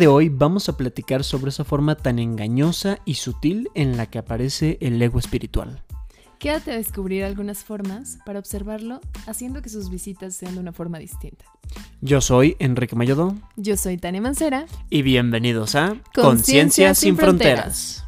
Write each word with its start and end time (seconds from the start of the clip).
De 0.00 0.06
hoy 0.06 0.30
vamos 0.30 0.70
a 0.70 0.78
platicar 0.78 1.24
sobre 1.24 1.50
esa 1.50 1.62
forma 1.62 1.94
tan 1.94 2.18
engañosa 2.18 3.00
y 3.04 3.16
sutil 3.16 3.68
en 3.74 3.98
la 3.98 4.06
que 4.06 4.16
aparece 4.16 4.78
el 4.80 5.02
ego 5.02 5.18
espiritual. 5.18 5.84
Quédate 6.38 6.72
a 6.72 6.76
descubrir 6.76 7.22
algunas 7.22 7.64
formas 7.64 8.16
para 8.24 8.38
observarlo, 8.38 9.02
haciendo 9.26 9.60
que 9.60 9.68
sus 9.68 9.90
visitas 9.90 10.34
sean 10.34 10.54
de 10.54 10.60
una 10.60 10.72
forma 10.72 10.98
distinta. 10.98 11.44
Yo 12.00 12.22
soy 12.22 12.56
Enrique 12.60 12.96
Mayodo 12.96 13.34
Yo 13.56 13.76
soy 13.76 13.98
Tania 13.98 14.22
Mancera. 14.22 14.64
y 14.88 15.02
bienvenidos 15.02 15.74
a 15.74 15.96
Conciencia 16.14 16.94
sin 16.94 17.18
Fronteras. 17.18 18.02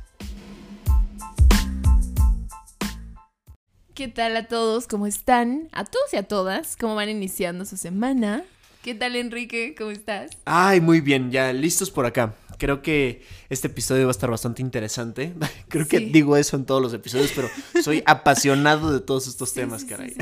¿Qué 3.93 4.09
tal 4.09 4.35
a 4.39 4.49
todos? 4.49 4.87
¿Cómo 4.87 5.07
están? 5.07 5.69
A 5.73 5.85
todos 5.85 6.15
y 6.15 6.17
a 6.17 6.23
todas, 6.23 6.79
¿cómo 6.79 6.95
van 6.95 7.11
iniciando 7.11 7.67
su 7.67 7.77
semana? 7.77 8.45
¿Qué 8.83 8.97
tal 8.97 9.15
Enrique? 9.15 9.77
¿Cómo 9.79 9.93
estás? 9.93 10.33
Ay, 10.45 10.81
muy 10.81 11.01
bien, 11.01 11.31
ya 11.31 11.53
listos 11.53 11.89
por 11.91 12.05
acá. 12.05 12.35
Creo 12.59 12.83
que 12.83 13.23
este 13.49 13.69
episodio 13.69 14.07
va 14.07 14.11
a 14.11 14.13
estar 14.13 14.29
bastante 14.29 14.61
interesante. 14.61 15.35
Creo 15.69 15.87
que 15.87 16.01
digo 16.01 16.37
eso 16.37 16.57
en 16.57 16.65
todos 16.65 16.83
los 16.83 16.93
episodios, 16.93 17.31
pero 17.35 17.49
soy 17.81 18.03
apasionado 18.07 18.93
de 18.93 18.99
todos 18.99 19.29
estos 19.29 19.51
Sí, 19.51 19.55
temas, 19.61 19.83
sí, 19.83 19.87
caray. 19.87 20.17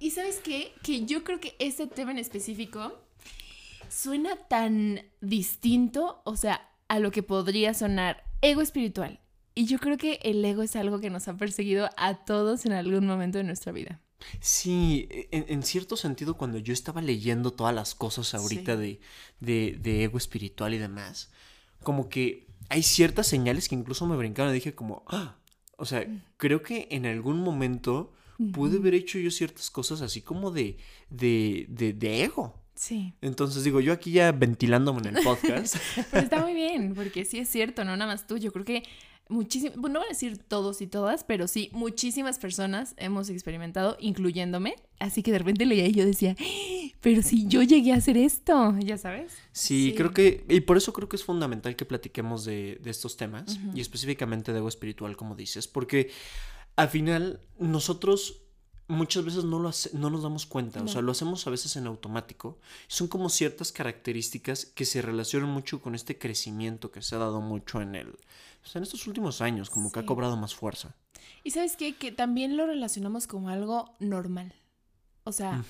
Y 0.00 0.12
sabes 0.12 0.40
qué? 0.42 0.72
Que 0.82 1.04
yo 1.04 1.24
creo 1.24 1.40
que 1.40 1.56
este 1.58 1.86
tema 1.86 2.10
en 2.12 2.18
específico 2.18 2.98
suena 3.90 4.36
tan 4.48 5.02
distinto, 5.20 6.22
o 6.24 6.36
sea, 6.36 6.70
a 6.88 7.00
lo 7.00 7.10
que 7.10 7.22
podría 7.22 7.74
sonar 7.74 8.24
ego 8.40 8.62
espiritual. 8.62 9.20
Y 9.54 9.66
yo 9.66 9.78
creo 9.78 9.98
que 9.98 10.20
el 10.22 10.42
ego 10.42 10.62
es 10.62 10.74
algo 10.74 11.00
que 11.00 11.10
nos 11.10 11.28
ha 11.28 11.36
perseguido 11.36 11.90
a 11.98 12.24
todos 12.24 12.64
en 12.64 12.72
algún 12.72 13.06
momento 13.06 13.36
de 13.38 13.44
nuestra 13.44 13.72
vida. 13.72 14.00
Sí, 14.40 15.08
en, 15.30 15.46
en 15.48 15.62
cierto 15.62 15.96
sentido, 15.96 16.36
cuando 16.36 16.58
yo 16.58 16.72
estaba 16.72 17.00
leyendo 17.02 17.52
todas 17.52 17.74
las 17.74 17.94
cosas 17.94 18.34
ahorita 18.34 18.76
de, 18.76 19.00
de, 19.40 19.78
de 19.80 20.04
ego 20.04 20.18
espiritual 20.18 20.74
y 20.74 20.78
demás, 20.78 21.30
como 21.82 22.08
que 22.08 22.46
hay 22.68 22.82
ciertas 22.82 23.26
señales 23.26 23.68
que 23.68 23.74
incluso 23.74 24.06
me 24.06 24.16
brincaron 24.16 24.52
y 24.52 24.54
dije 24.56 24.74
como, 24.74 25.04
"Ah", 25.08 25.36
o 25.76 25.84
sea, 25.86 26.06
creo 26.36 26.62
que 26.62 26.88
en 26.90 27.06
algún 27.06 27.40
momento 27.40 28.12
pude 28.52 28.78
haber 28.78 28.94
hecho 28.94 29.18
yo 29.18 29.30
ciertas 29.30 29.70
cosas 29.70 30.00
así 30.00 30.20
como 30.22 30.50
de, 30.50 30.76
de, 31.10 31.66
de, 31.68 31.92
de 31.92 32.24
ego. 32.24 32.54
Sí. 32.74 33.12
Entonces 33.20 33.64
digo, 33.64 33.80
yo 33.80 33.92
aquí 33.92 34.12
ya 34.12 34.30
ventilándome 34.30 35.00
en 35.08 35.16
el 35.16 35.24
podcast. 35.24 35.76
Pero 36.12 36.22
está 36.22 36.40
muy 36.42 36.54
bien, 36.54 36.94
porque 36.94 37.24
sí 37.24 37.38
es 37.40 37.48
cierto, 37.48 37.84
no 37.84 37.96
nada 37.96 38.12
más 38.12 38.28
tú. 38.28 38.36
Yo 38.36 38.52
creo 38.52 38.64
que 38.64 38.84
muchísimas, 39.28 39.76
bueno, 39.76 39.94
no 39.94 40.00
voy 40.00 40.06
a 40.06 40.10
decir 40.10 40.38
todos 40.38 40.80
y 40.80 40.86
todas, 40.86 41.24
pero 41.24 41.48
sí, 41.48 41.70
muchísimas 41.72 42.38
personas 42.38 42.94
hemos 42.96 43.28
experimentado, 43.30 43.96
incluyéndome. 44.00 44.76
Así 44.98 45.22
que 45.22 45.30
de 45.32 45.38
repente 45.38 45.64
leía 45.66 45.86
y 45.86 45.92
yo 45.92 46.04
decía, 46.04 46.34
"¡Ah! 46.38 46.44
pero 47.00 47.22
si 47.22 47.46
yo 47.46 47.62
llegué 47.62 47.92
a 47.92 47.96
hacer 47.96 48.16
esto, 48.16 48.74
ya 48.80 48.98
sabes. 48.98 49.32
Sí, 49.52 49.90
Sí. 49.90 49.94
creo 49.96 50.12
que, 50.12 50.44
y 50.48 50.60
por 50.60 50.76
eso 50.76 50.92
creo 50.92 51.08
que 51.08 51.16
es 51.16 51.24
fundamental 51.24 51.76
que 51.76 51.84
platiquemos 51.84 52.44
de, 52.44 52.78
de 52.82 52.90
estos 52.90 53.16
temas, 53.16 53.58
y 53.74 53.80
específicamente 53.80 54.52
de 54.52 54.58
ego 54.58 54.68
espiritual, 54.68 55.16
como 55.16 55.34
dices, 55.36 55.68
porque 55.68 56.10
al 56.76 56.88
final 56.88 57.40
nosotros 57.58 58.42
muchas 58.88 59.24
veces 59.24 59.44
no, 59.44 59.58
lo 59.58 59.68
hace- 59.68 59.90
no 59.96 60.10
nos 60.10 60.22
damos 60.22 60.46
cuenta, 60.46 60.82
o 60.82 60.88
sea, 60.88 61.02
lo 61.02 61.12
hacemos 61.12 61.46
a 61.46 61.50
veces 61.50 61.76
en 61.76 61.86
automático. 61.86 62.58
Son 62.86 63.06
como 63.08 63.28
ciertas 63.28 63.70
características 63.70 64.64
que 64.66 64.84
se 64.84 65.02
relacionan 65.02 65.50
mucho 65.50 65.80
con 65.80 65.94
este 65.94 66.18
crecimiento 66.18 66.90
que 66.90 67.02
se 67.02 67.14
ha 67.14 67.18
dado 67.18 67.40
mucho 67.40 67.80
en 67.82 67.94
el, 67.94 68.18
pues, 68.62 68.74
en 68.76 68.82
estos 68.82 69.06
últimos 69.06 69.40
años, 69.42 69.70
como 69.70 69.92
que 69.92 70.00
ha 70.00 70.06
cobrado 70.06 70.36
más 70.36 70.54
fuerza. 70.54 70.96
Y 71.44 71.50
sabes 71.50 71.76
qué? 71.76 71.94
Que 71.96 72.12
también 72.12 72.56
lo 72.56 72.66
relacionamos 72.66 73.26
como 73.26 73.48
algo 73.50 73.94
normal. 74.00 74.52
O 75.24 75.32
sea, 75.32 75.62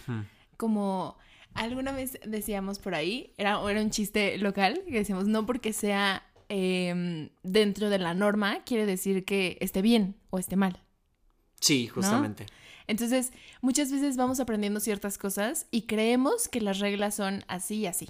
como 0.57 1.17
alguna 1.55 1.93
vez 1.93 2.19
decíamos 2.25 2.79
por 2.79 2.95
ahí, 2.95 3.35
era, 3.37 3.61
era 3.69 3.81
un 3.83 3.91
chiste 3.91 4.39
local, 4.39 4.83
que 4.87 4.93
decíamos, 4.99 5.27
no 5.27 5.45
porque 5.47 5.73
sea 5.73 6.25
em, 6.49 7.31
dentro 7.43 7.91
de 7.91 7.99
la 7.99 8.15
norma, 8.15 8.63
quiere 8.65 8.87
decir 8.87 9.25
que 9.25 9.59
esté 9.61 9.83
bien 9.83 10.15
o 10.31 10.39
esté 10.39 10.57
mal. 10.57 10.81
Sí, 11.61 11.89
justamente. 11.89 12.47
Entonces, 12.89 13.33
muchas 13.61 13.93
veces 13.93 14.17
vamos 14.17 14.41
aprendiendo 14.41 14.81
ciertas 14.81 15.17
cosas 15.19 15.67
y 15.71 15.83
creemos 15.83 16.49
que 16.49 16.61
las 16.61 16.81
reglas 16.81 17.15
son 17.15 17.45
así 17.47 17.77
y 17.77 17.87
así. 17.87 18.09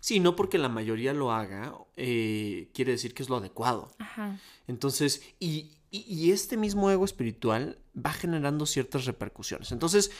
Sí, 0.00 0.20
no 0.20 0.36
porque 0.36 0.58
la 0.58 0.68
mayoría 0.68 1.12
lo 1.14 1.32
haga, 1.32 1.74
eh, 1.96 2.68
quiere 2.74 2.92
decir 2.92 3.14
que 3.14 3.22
es 3.22 3.28
lo 3.28 3.36
adecuado. 3.38 3.90
Ajá. 3.98 4.38
Entonces, 4.66 5.22
y, 5.40 5.70
y- 5.90 6.04
y 6.06 6.30
este 6.30 6.56
mismo 6.56 6.90
ego 6.90 7.04
espiritual 7.04 7.78
va 7.96 8.12
generando 8.12 8.66
ciertas 8.66 9.06
repercusiones. 9.06 9.72
Entonces, 9.72 10.10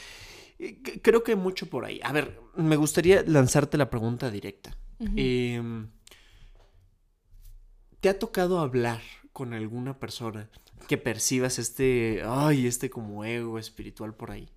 eh, 0.57 0.81
creo 1.03 1.23
que 1.23 1.35
mucho 1.35 1.67
por 1.69 1.85
ahí. 1.85 1.99
A 2.03 2.11
ver, 2.11 2.39
me 2.55 2.75
gustaría 2.77 3.21
lanzarte 3.23 3.77
la 3.77 3.89
pregunta 3.89 4.31
directa. 4.31 4.75
Em, 5.15 5.87
¿Te 7.99 8.09
ha 8.09 8.17
tocado 8.17 8.59
hablar 8.59 9.01
con 9.33 9.53
alguna 9.53 9.99
persona 9.99 10.49
que 10.89 10.97
percibas 10.97 11.59
este, 11.59 12.23
ay, 12.25 12.65
este 12.65 12.89
como 12.89 13.23
ego 13.23 13.59
espiritual 13.59 14.15
por 14.15 14.31
ahí? 14.31 14.49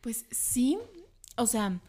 Pues 0.00 0.24
sí, 0.30 0.78
o 1.36 1.46
sea, 1.46 1.80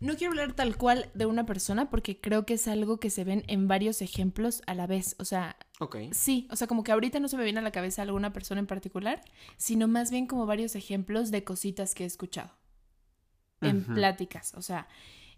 no 0.00 0.16
quiero 0.16 0.32
hablar 0.32 0.54
tal 0.54 0.76
cual 0.76 1.08
de 1.14 1.26
una 1.26 1.46
persona 1.46 1.88
porque 1.88 2.20
creo 2.20 2.44
que 2.44 2.54
es 2.54 2.66
algo 2.66 2.98
que 2.98 3.08
se 3.08 3.22
ven 3.22 3.44
en 3.46 3.68
varios 3.68 4.02
ejemplos 4.02 4.62
a 4.66 4.74
la 4.74 4.88
vez. 4.88 5.14
O 5.20 5.24
sea, 5.24 5.56
Ok. 5.78 5.96
sí, 6.10 6.48
o 6.50 6.56
sea, 6.56 6.66
como 6.66 6.82
que 6.82 6.90
ahorita 6.90 7.20
no 7.20 7.28
se 7.28 7.36
me 7.36 7.44
viene 7.44 7.60
a 7.60 7.62
la 7.62 7.70
cabeza 7.70 8.02
alguna 8.02 8.32
persona 8.32 8.58
en 8.58 8.66
particular, 8.66 9.22
sino 9.56 9.86
más 9.86 10.10
bien 10.10 10.26
como 10.26 10.44
varios 10.44 10.74
ejemplos 10.74 11.30
de 11.30 11.44
cositas 11.44 11.94
que 11.94 12.02
he 12.02 12.06
escuchado 12.06 12.50
en 13.60 13.84
pláticas. 13.84 14.54
O 14.54 14.60
sea, 14.60 14.88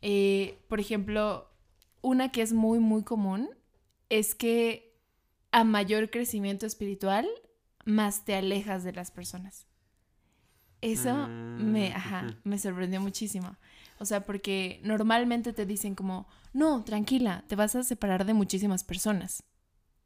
eh, 0.00 0.58
por 0.68 0.80
ejemplo, 0.80 1.50
una 2.00 2.32
que 2.32 2.40
es 2.40 2.54
muy, 2.54 2.78
muy 2.78 3.02
común 3.02 3.50
es 4.08 4.34
que 4.34 4.96
a 5.52 5.62
mayor 5.64 6.10
crecimiento 6.10 6.64
espiritual, 6.64 7.28
más 7.88 8.24
te 8.24 8.34
alejas 8.34 8.84
de 8.84 8.92
las 8.92 9.10
personas. 9.10 9.66
Eso 10.80 11.28
me, 11.58 11.90
Mm, 11.90 11.96
ajá, 11.96 12.24
ujú. 12.28 12.36
me 12.44 12.58
sorprendió 12.58 13.00
muchísimo. 13.00 13.56
O 13.98 14.04
sea, 14.04 14.24
porque 14.24 14.80
normalmente 14.84 15.52
te 15.52 15.66
dicen 15.66 15.94
como, 15.96 16.28
no, 16.52 16.84
tranquila, 16.84 17.44
te 17.48 17.56
vas 17.56 17.74
a 17.74 17.82
separar 17.82 18.24
de 18.26 18.34
muchísimas 18.34 18.84
personas. 18.84 19.42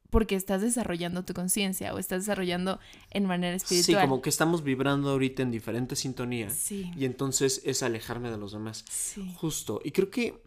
Porque 0.08 0.34
estás 0.34 0.62
desarrollando 0.62 1.24
tu 1.24 1.34
conciencia 1.34 1.92
o 1.94 1.98
estás 1.98 2.22
desarrollando 2.22 2.78
en 3.10 3.24
manera 3.26 3.58
Sí, 3.58 3.74
espiritual. 3.76 4.02
como 4.08 4.22
que 4.22 4.28
estamos 4.30 4.62
vibrando 4.62 5.10
ahorita 5.10 5.42
en 5.42 5.50
diferentes 5.50 5.98
sintonías. 6.00 6.54
Sí, 6.54 6.90
Y 6.96 7.04
entonces 7.04 7.62
es 7.64 7.82
alejarme 7.82 8.30
de 8.30 8.36
los 8.38 8.52
demás. 8.52 8.84
sí. 8.90 9.34
Justo. 9.36 9.80
Y 9.84 9.90
creo 9.90 10.10
que 10.10 10.42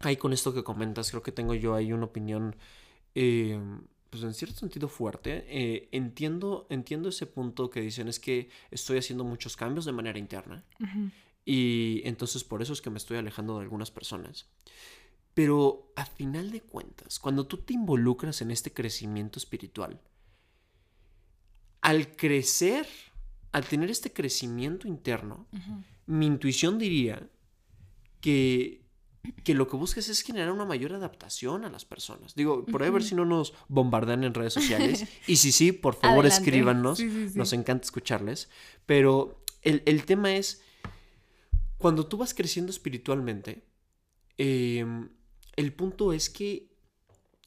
ahí 0.00 0.16
con 0.16 0.32
esto 0.32 0.52
que 0.54 0.64
comentas, 0.64 1.10
creo 1.10 1.22
que 1.22 1.32
tengo 1.32 1.54
yo 1.54 1.74
ahí 1.74 1.92
una 1.92 2.04
opinión, 2.06 2.56
eh, 3.14 3.60
pues 4.10 4.22
en 4.22 4.34
cierto 4.34 4.58
sentido 4.58 4.88
fuerte. 4.88 5.44
Eh, 5.48 5.88
entiendo, 5.92 6.66
entiendo 6.70 7.08
ese 7.08 7.26
punto 7.26 7.70
que 7.70 7.80
dicen 7.80 8.08
es 8.08 8.20
que 8.20 8.48
estoy 8.70 8.98
haciendo 8.98 9.24
muchos 9.24 9.56
cambios 9.56 9.84
de 9.84 9.92
manera 9.92 10.18
interna. 10.18 10.64
Y 11.44 12.02
entonces 12.04 12.44
por 12.44 12.62
eso 12.62 12.72
es 12.72 12.80
que 12.80 12.90
me 12.90 12.98
estoy 12.98 13.18
alejando 13.18 13.56
de 13.56 13.62
algunas 13.62 13.90
personas. 13.90 14.46
Pero 15.34 15.92
a 15.96 16.06
final 16.06 16.50
de 16.50 16.62
cuentas, 16.62 17.18
cuando 17.18 17.46
tú 17.46 17.58
te 17.58 17.74
involucras 17.74 18.40
en 18.40 18.50
este 18.50 18.72
crecimiento 18.72 19.38
espiritual, 19.38 20.00
al 21.82 22.16
crecer, 22.16 22.86
al 23.52 23.66
tener 23.66 23.90
este 23.90 24.12
crecimiento 24.12 24.88
interno, 24.88 25.46
mi 26.06 26.26
intuición 26.26 26.78
diría 26.78 27.28
que, 28.20 28.85
que 29.44 29.54
lo 29.54 29.68
que 29.68 29.76
buscas 29.76 30.08
es 30.08 30.22
generar 30.22 30.50
una 30.52 30.64
mayor 30.64 30.92
adaptación 30.92 31.64
a 31.64 31.70
las 31.70 31.84
personas. 31.84 32.34
Digo, 32.34 32.64
por 32.66 32.82
ahí 32.82 32.88
a 32.88 32.92
ver 32.92 33.02
si 33.02 33.14
no 33.14 33.24
nos 33.24 33.52
bombardean 33.68 34.24
en 34.24 34.34
redes 34.34 34.52
sociales. 34.54 35.04
y 35.26 35.36
si 35.36 35.52
sí, 35.52 35.72
por 35.72 35.94
favor 35.94 36.20
Adelante. 36.26 36.44
escríbanos. 36.48 36.98
Sí, 36.98 37.10
sí, 37.10 37.28
sí. 37.30 37.38
Nos 37.38 37.52
encanta 37.52 37.84
escucharles. 37.84 38.48
Pero 38.86 39.42
el, 39.62 39.82
el 39.86 40.04
tema 40.04 40.34
es, 40.36 40.62
cuando 41.78 42.06
tú 42.06 42.16
vas 42.16 42.34
creciendo 42.34 42.70
espiritualmente, 42.70 43.64
em, 44.38 45.08
el 45.56 45.72
punto 45.72 46.12
es 46.12 46.30
que 46.30 46.74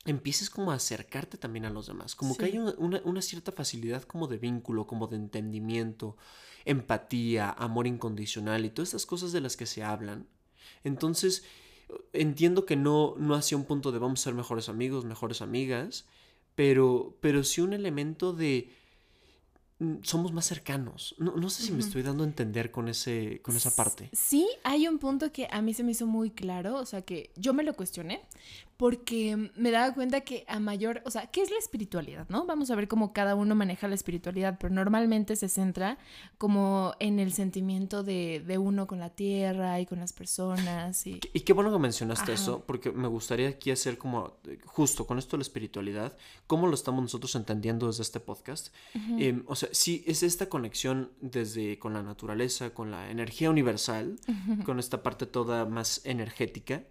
empieces 0.05 0.49
como 0.49 0.71
a 0.71 0.75
acercarte 0.75 1.37
también 1.37 1.65
a 1.65 1.69
los 1.69 1.87
demás. 1.87 2.15
Como 2.15 2.35
que 2.35 2.45
hay 2.45 2.57
una, 2.57 2.73
una- 2.77 3.01
una 3.03 3.21
cierta 3.21 3.51
facilidad 3.51 4.03
como 4.03 4.27
de 4.27 4.37
vínculo, 4.37 4.87
como 4.87 5.07
de 5.07 5.17
entendimiento, 5.17 6.17
empatía, 6.65 7.49
amor 7.51 7.85
incondicional 7.87 8.65
y 8.65 8.69
todas 8.69 8.89
estas 8.89 9.05
cosas 9.05 9.31
de 9.31 9.41
las 9.41 9.55
que 9.57 9.65
se 9.65 9.83
hablan. 9.83 10.27
Entonces, 10.83 11.43
entiendo 12.13 12.65
que 12.65 12.75
no, 12.75 13.15
no 13.17 13.35
hacia 13.35 13.57
un 13.57 13.65
punto 13.65 13.91
de 13.91 13.99
vamos 13.99 14.21
a 14.21 14.23
ser 14.25 14.33
mejores 14.33 14.69
amigos, 14.69 15.05
mejores 15.05 15.41
amigas, 15.41 16.05
pero, 16.55 17.15
pero 17.21 17.43
sí 17.43 17.61
un 17.61 17.73
elemento 17.73 18.33
de 18.33 18.71
mm, 19.79 19.97
somos 20.03 20.33
más 20.33 20.45
cercanos. 20.45 21.15
No, 21.17 21.35
no 21.35 21.49
sé 21.49 21.63
si 21.63 21.71
me 21.71 21.79
estoy 21.79 22.01
dando 22.01 22.23
a 22.23 22.27
entender 22.27 22.71
con, 22.71 22.89
ese, 22.89 23.41
con 23.41 23.55
esa 23.55 23.75
parte. 23.75 24.09
Sí, 24.13 24.47
hay 24.63 24.87
un 24.87 24.99
punto 24.99 25.31
que 25.31 25.47
a 25.51 25.61
mí 25.61 25.73
se 25.73 25.83
me 25.83 25.91
hizo 25.91 26.05
muy 26.05 26.31
claro, 26.31 26.75
o 26.75 26.85
sea 26.85 27.01
que 27.01 27.31
yo 27.35 27.53
me 27.53 27.63
lo 27.63 27.73
cuestioné, 27.73 28.21
porque 28.79 29.51
me 29.57 29.71
daba 29.71 29.93
cuenta 29.93 30.21
que 30.21 30.45
a 30.47 30.61
mayor, 30.61 31.01
o 31.03 31.11
sea, 31.11 31.27
¿qué 31.27 31.41
es 31.41 31.51
la 31.51 31.57
espiritualidad, 31.57 32.29
no? 32.29 32.45
Vamos 32.45 32.71
a 32.71 32.75
ver 32.75 32.87
cómo 32.87 33.11
cada 33.11 33.35
uno 33.35 33.53
maneja 33.53 33.89
la 33.89 33.95
espiritualidad, 33.95 34.55
pero 34.57 34.73
normalmente 34.73 35.35
se 35.35 35.49
centra 35.49 35.97
como 36.37 36.93
en 36.99 37.19
el 37.19 37.33
sentimiento 37.33 38.03
de, 38.03 38.41
de 38.47 38.57
uno 38.57 38.87
con 38.87 38.97
la 38.99 39.09
tierra 39.09 39.81
y 39.81 39.85
con 39.85 39.99
las 39.99 40.13
personas. 40.13 41.05
Y, 41.05 41.19
y 41.33 41.41
qué 41.41 41.51
bueno 41.51 41.73
que 41.73 41.77
mencionaste 41.77 42.31
eso, 42.31 42.63
porque 42.65 42.93
me 42.93 43.09
gustaría 43.09 43.49
aquí 43.49 43.69
hacer 43.69 43.97
como, 43.97 44.37
justo 44.63 45.05
con 45.05 45.19
esto 45.19 45.35
de 45.35 45.39
la 45.39 45.43
espiritualidad, 45.43 46.15
cómo 46.47 46.65
lo 46.65 46.73
estamos 46.73 47.01
nosotros 47.01 47.35
entendiendo 47.35 47.87
desde 47.87 48.03
este 48.03 48.21
podcast. 48.21 48.73
Em, 48.93 49.43
o 49.47 49.57
sea, 49.57 49.67
sí, 49.73 50.05
es 50.07 50.23
esta 50.23 50.47
conexión 50.47 51.11
desde 51.19 51.79
con 51.79 51.91
la 51.91 52.01
naturaleza, 52.01 52.69
con 52.69 52.91
la 52.91 53.11
energía 53.11 53.49
universal, 53.49 54.21
con 54.63 54.79
esta 54.79 55.03
parte 55.03 55.25
toda 55.25 55.65
más 55.65 55.99
energética. 56.05 56.85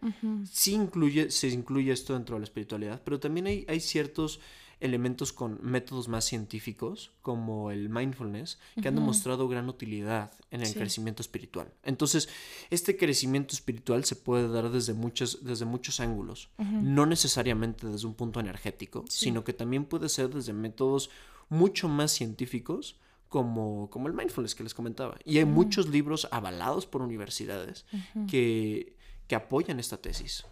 Sí 0.52 0.74
incluye, 0.74 1.30
se 1.30 1.48
incluye 1.48 1.77
esto 1.90 2.14
dentro 2.14 2.36
de 2.36 2.40
la 2.40 2.44
espiritualidad, 2.44 3.02
pero 3.04 3.20
también 3.20 3.46
hay, 3.46 3.64
hay 3.68 3.80
ciertos 3.80 4.40
elementos 4.80 5.32
con 5.32 5.58
métodos 5.62 6.08
más 6.08 6.24
científicos, 6.24 7.10
como 7.22 7.70
el 7.70 7.88
mindfulness, 7.88 8.58
que 8.80 8.88
han 8.88 8.94
demostrado 8.94 9.48
gran 9.48 9.68
utilidad 9.68 10.32
en 10.50 10.62
el 10.62 10.72
crecimiento 10.72 11.22
espiritual. 11.22 11.72
Entonces, 11.82 12.28
este 12.70 12.96
crecimiento 12.96 13.54
espiritual 13.54 14.04
se 14.04 14.16
puede 14.16 14.48
dar 14.48 14.70
desde, 14.70 14.94
muchos, 14.94 15.44
desde 15.44 15.64
muchos 15.64 16.00
ángulos, 16.00 16.50
no 16.58 17.06
necesariamente 17.06 17.86
desde 17.88 18.06
un 18.06 18.14
punto 18.14 18.40
energético, 18.40 19.04
sino 19.08 19.42
que 19.42 19.52
también 19.52 19.84
puede 19.84 20.08
ser 20.08 20.32
desde 20.32 20.52
métodos 20.52 21.10
mucho 21.48 21.88
más 21.88 22.12
científicos, 22.12 22.96
como, 23.28 23.90
como 23.90 24.08
el 24.08 24.14
mindfulness 24.14 24.54
que 24.54 24.62
les 24.62 24.74
comentaba. 24.74 25.18
Y 25.24 25.38
hay 25.38 25.44
muchos 25.44 25.88
libros 25.88 26.28
avalados 26.30 26.86
por 26.86 27.02
universidades 27.02 27.84
que, 28.28 28.96
que 29.26 29.34
apoyan 29.34 29.80
esta 29.80 30.00
tesis. 30.00 30.44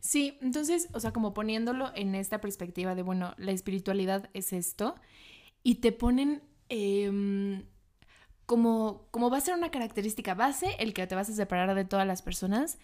Sí, 0.00 0.38
entonces, 0.40 0.88
o 0.92 1.00
sea, 1.00 1.12
como 1.12 1.34
poniéndolo 1.34 1.90
en 1.94 2.14
esta 2.14 2.40
perspectiva 2.40 2.94
de, 2.94 3.02
bueno, 3.02 3.34
la 3.36 3.52
espiritualidad 3.52 4.30
es 4.34 4.52
esto, 4.52 4.94
y 5.62 5.76
te 5.76 5.92
ponen 5.92 6.42
em, 6.68 7.64
como, 8.46 9.06
como 9.10 9.30
va 9.30 9.38
a 9.38 9.40
ser 9.40 9.54
una 9.54 9.70
característica 9.70 10.34
base 10.34 10.76
el 10.78 10.92
que 10.94 11.06
te 11.06 11.14
vas 11.14 11.28
a 11.30 11.34
separar 11.34 11.74
de 11.74 11.84
todas 11.84 12.06
las 12.06 12.22
personas, 12.22 12.78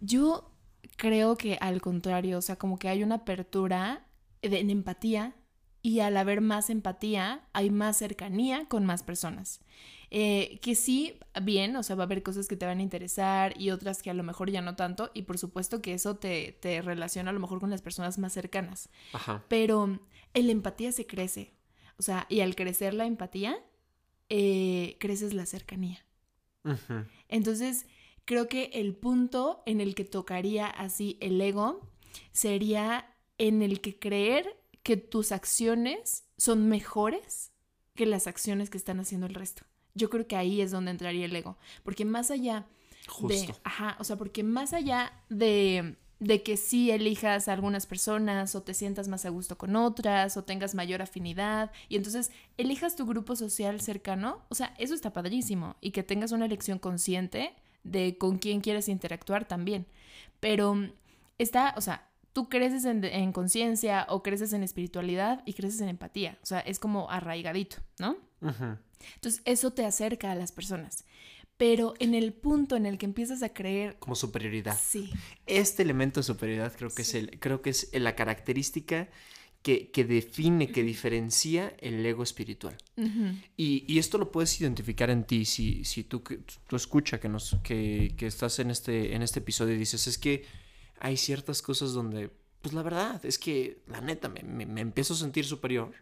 yo 0.00 0.50
creo 0.96 1.36
que 1.36 1.58
al 1.60 1.80
contrario, 1.80 2.38
o 2.38 2.42
sea, 2.42 2.56
como 2.56 2.78
que 2.78 2.88
hay 2.88 3.02
una 3.02 3.16
apertura 3.16 4.06
en 4.42 4.70
empatía 4.70 5.34
y 5.82 6.00
al 6.00 6.16
haber 6.16 6.40
más 6.40 6.70
empatía 6.70 7.46
hay 7.52 7.70
más 7.70 7.96
cercanía 7.98 8.66
con 8.68 8.84
más 8.84 9.02
personas. 9.02 9.60
Eh, 10.10 10.58
que 10.60 10.74
sí, 10.74 11.14
bien, 11.42 11.76
o 11.76 11.82
sea, 11.82 11.94
va 11.94 12.02
a 12.02 12.06
haber 12.06 12.22
cosas 12.22 12.48
que 12.48 12.56
te 12.56 12.66
van 12.66 12.80
a 12.80 12.82
interesar 12.82 13.58
y 13.60 13.70
otras 13.70 14.02
que 14.02 14.10
a 14.10 14.14
lo 14.14 14.24
mejor 14.24 14.50
ya 14.50 14.60
no 14.60 14.74
tanto, 14.74 15.10
y 15.14 15.22
por 15.22 15.38
supuesto 15.38 15.80
que 15.80 15.94
eso 15.94 16.16
te, 16.16 16.58
te 16.60 16.82
relaciona 16.82 17.30
a 17.30 17.32
lo 17.32 17.40
mejor 17.40 17.60
con 17.60 17.70
las 17.70 17.80
personas 17.80 18.18
más 18.18 18.32
cercanas. 18.32 18.88
Ajá. 19.12 19.44
Pero 19.48 20.00
la 20.34 20.52
empatía 20.52 20.90
se 20.90 21.06
crece, 21.06 21.54
o 21.96 22.02
sea, 22.02 22.26
y 22.28 22.40
al 22.40 22.56
crecer 22.56 22.92
la 22.94 23.06
empatía, 23.06 23.62
eh, 24.28 24.96
creces 24.98 25.32
la 25.32 25.46
cercanía. 25.46 26.04
Entonces, 27.28 27.86
creo 28.24 28.48
que 28.48 28.70
el 28.74 28.94
punto 28.94 29.62
en 29.64 29.80
el 29.80 29.94
que 29.94 30.04
tocaría 30.04 30.66
así 30.66 31.18
el 31.20 31.40
ego 31.40 31.88
sería 32.32 33.16
en 33.38 33.62
el 33.62 33.80
que 33.80 33.98
creer 33.98 34.59
que 34.82 34.96
tus 34.96 35.32
acciones 35.32 36.24
son 36.36 36.68
mejores 36.68 37.52
que 37.94 38.06
las 38.06 38.26
acciones 38.26 38.70
que 38.70 38.78
están 38.78 39.00
haciendo 39.00 39.26
el 39.26 39.34
resto. 39.34 39.64
Yo 39.94 40.08
creo 40.08 40.26
que 40.26 40.36
ahí 40.36 40.60
es 40.60 40.70
donde 40.70 40.90
entraría 40.90 41.26
el 41.26 41.36
ego. 41.36 41.58
Porque 41.82 42.04
más 42.04 42.30
allá 42.30 42.66
de. 43.22 43.54
Ajá, 43.64 43.96
o 43.98 44.04
sea, 44.04 44.16
porque 44.16 44.42
más 44.42 44.72
allá 44.72 45.12
de, 45.28 45.96
de 46.20 46.42
que 46.42 46.56
sí 46.56 46.90
elijas 46.90 47.48
a 47.48 47.52
algunas 47.52 47.86
personas 47.86 48.54
o 48.54 48.62
te 48.62 48.74
sientas 48.74 49.08
más 49.08 49.24
a 49.24 49.30
gusto 49.30 49.58
con 49.58 49.74
otras 49.76 50.36
o 50.36 50.44
tengas 50.44 50.74
mayor 50.74 51.02
afinidad 51.02 51.72
y 51.88 51.96
entonces 51.96 52.30
elijas 52.56 52.94
tu 52.94 53.06
grupo 53.06 53.36
social 53.36 53.80
cercano, 53.80 54.44
o 54.48 54.54
sea, 54.54 54.74
eso 54.78 54.94
está 54.94 55.12
padrísimo 55.12 55.76
y 55.80 55.90
que 55.90 56.02
tengas 56.02 56.32
una 56.32 56.46
elección 56.46 56.78
consciente 56.78 57.54
de 57.82 58.16
con 58.18 58.38
quién 58.38 58.60
quieres 58.60 58.88
interactuar 58.88 59.48
también. 59.48 59.86
Pero 60.40 60.76
está, 61.38 61.74
o 61.76 61.80
sea, 61.80 62.09
tú 62.32 62.48
creces 62.48 62.84
en, 62.84 63.32
conciencia 63.32 64.06
o 64.08 64.22
creces 64.22 64.52
en 64.52 64.62
espiritualidad 64.62 65.42
y 65.46 65.54
creces 65.54 65.80
en 65.80 65.88
empatía, 65.88 66.38
o 66.42 66.46
sea, 66.46 66.60
es 66.60 66.78
como 66.78 67.10
arraigadito, 67.10 67.76
¿no? 67.98 68.16
Entonces, 69.14 69.42
eso 69.44 69.72
te 69.72 69.84
acerca 69.84 70.30
a 70.30 70.34
las 70.34 70.52
personas. 70.52 71.04
Pero 71.56 71.92
en 71.98 72.14
el 72.14 72.32
punto 72.32 72.76
en 72.76 72.86
el 72.86 72.96
que 72.96 73.04
empiezas 73.04 73.42
a 73.42 73.50
creer... 73.50 73.98
Como 73.98 74.14
superioridad. 74.14 74.78
Sí. 74.82 75.10
Este 75.44 75.82
elemento 75.82 76.20
de 76.20 76.24
superioridad 76.24 76.74
creo 76.74 76.88
que, 76.88 77.02
es, 77.02 77.14
el, 77.14 77.38
creo 77.38 77.60
que 77.60 77.70
es 77.70 77.90
la 77.92 78.16
característica 78.16 79.10
que, 79.62 80.04
define, 80.08 80.72
que 80.72 80.82
diferencia 80.82 81.74
el 81.80 82.04
ego 82.04 82.22
espiritual. 82.22 82.78
y, 83.56 83.98
esto 83.98 84.16
lo 84.16 84.32
puedes 84.32 84.58
identificar 84.58 85.10
en 85.10 85.24
ti 85.24 85.44
si, 85.44 85.84
si 85.84 86.04
tú, 86.04 86.22
tú 86.66 86.76
escuchas 86.76 87.20
que, 87.20 87.28
nos, 87.28 87.56
que, 87.62 88.14
estás 88.20 88.58
en 88.58 88.70
este, 88.70 89.14
en 89.14 89.20
este 89.20 89.40
episodio 89.40 89.74
y 89.74 89.78
dices, 89.78 90.06
es 90.06 90.16
que 90.16 90.44
hay 91.00 91.16
ciertas 91.16 91.62
cosas 91.62 91.92
donde, 91.92 92.30
pues 92.62 92.72
la 92.74 92.82
verdad, 92.82 93.24
es 93.24 93.38
que 93.38 93.82
la 93.86 94.00
neta 94.00 94.28
me, 94.28 94.42
me 94.42 94.80
empiezo 94.80 95.14
a 95.14 95.16
sentir 95.16 95.44
superior 95.44 95.92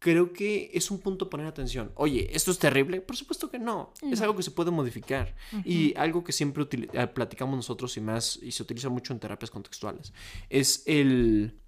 creo 0.00 0.32
que 0.32 0.70
es 0.74 0.90
un 0.90 0.98
punto 0.98 1.30
poner 1.30 1.46
atención. 1.46 1.92
Oye, 1.94 2.28
¿esto 2.34 2.50
es 2.50 2.58
terrible? 2.58 3.00
Por 3.00 3.16
supuesto 3.16 3.50
que 3.50 3.58
no. 3.58 3.92
Es 4.10 4.20
algo 4.22 4.34
que 4.34 4.42
se 4.42 4.50
puede 4.50 4.72
modificar. 4.72 5.36
Y 5.64 5.94
algo 5.96 6.24
que 6.24 6.32
siempre 6.32 6.66
eh, 6.72 7.06
platicamos 7.06 7.54
nosotros 7.54 7.96
y 7.96 8.00
más, 8.00 8.38
y 8.42 8.50
se 8.50 8.62
utiliza 8.64 8.88
mucho 8.88 9.12
en 9.12 9.20
terapias 9.20 9.50
contextuales, 9.50 10.12
es 10.48 10.82
el... 10.86 11.60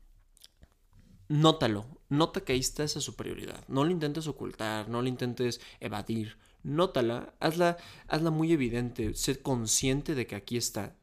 Nótalo. 1.29 1.87
Nota 2.09 2.43
que 2.43 2.53
ahí 2.53 2.59
está 2.59 2.85
esa 2.85 3.01
superioridad. 3.01 3.65
No 3.69 3.85
lo 3.85 3.91
intentes 3.91 4.27
ocultar, 4.27 4.89
no 4.89 5.01
lo 5.01 5.09
intentes 5.09 5.61
evadir. 5.81 6.37
Nótala, 6.63 7.35
hazla, 7.41 7.79
hazla 8.07 8.31
muy 8.31 8.53
evidente, 8.53 9.15
sé 9.15 9.41
consciente 9.41 10.15
de 10.15 10.27
que 10.27 10.35
aquí 10.35 10.57
está. 10.57 10.95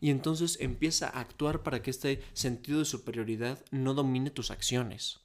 Y 0.00 0.10
entonces 0.10 0.58
empieza 0.60 1.08
a 1.08 1.20
actuar 1.20 1.62
para 1.62 1.82
que 1.82 1.90
este 1.90 2.22
sentido 2.32 2.78
de 2.78 2.84
superioridad 2.84 3.64
no 3.70 3.94
domine 3.94 4.30
tus 4.30 4.50
acciones. 4.50 5.20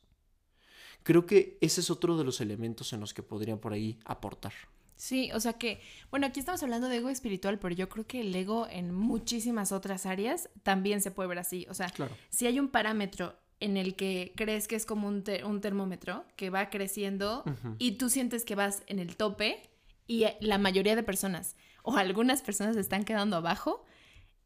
Creo 1.04 1.27
que 1.27 1.57
ese 1.62 1.81
es 1.81 1.92
otro 1.92 2.18
de 2.18 2.24
los 2.24 2.42
elementos 2.42 2.92
en 2.94 3.00
los 3.00 3.13
que 3.13 3.22
podría 3.22 3.57
por 3.57 3.74
ahí 3.74 4.00
aportar. 4.06 4.54
Sí, 4.95 5.30
o 5.33 5.39
sea 5.39 5.54
que, 5.54 5.81
bueno, 6.10 6.25
aquí 6.25 6.39
estamos 6.39 6.63
hablando 6.63 6.88
de 6.88 6.98
ego 6.98 7.10
espiritual, 7.10 7.60
pero 7.60 7.75
yo 7.75 7.89
creo 7.89 8.07
que 8.07 8.22
el 8.22 8.33
ego 8.33 8.68
en 8.69 8.94
muchísimas 8.94 9.72
otras 9.72 10.06
áreas 10.06 10.50
también 10.63 11.01
se 11.01 11.12
puede 11.12 11.30
ver 11.30 11.39
así. 11.39 11.68
O 11.69 11.74
sea, 11.74 11.94
si 12.30 12.48
hay 12.48 12.60
un 12.60 12.69
parámetro 12.69 13.38
en 13.60 13.77
el 13.77 13.95
que 13.95 14.33
crees 14.36 14.68
que 14.68 14.75
es 14.75 14.86
como 14.86 15.07
un, 15.07 15.24
termómetro 15.24 16.25
que 16.36 16.50
va 16.50 16.69
creciendo 16.69 17.44
y 17.77 17.94
tú 17.94 18.10
sientes 18.10 18.45
que 18.45 18.56
vas 18.56 18.83
en 18.88 19.00
el 19.00 19.16
tope 19.16 19.69
y 20.07 20.25
la 20.39 20.57
mayoría 20.57 20.95
de 20.95 21.04
personas 21.04 21.56
o 21.83 21.98
algunas 21.98 22.42
personas 22.42 22.77
están 22.77 23.03
quedando 23.05 23.36
abajo, 23.36 23.86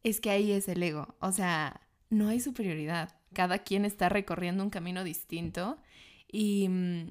es 0.02 0.20
que 0.20 0.30
ahí 0.30 0.52
es 0.52 0.68
el 0.68 0.82
ego. 0.82 1.14
O 1.20 1.32
sea, 1.32 1.80
no 2.08 2.28
hay 2.28 2.40
superioridad. 2.40 3.16
Cada 3.32 3.58
quien 3.58 3.84
está 3.84 4.08
recorriendo 4.08 4.64
un 4.64 4.70
camino 4.70 5.04
distinto 5.04 5.78
Mm, 6.32 7.10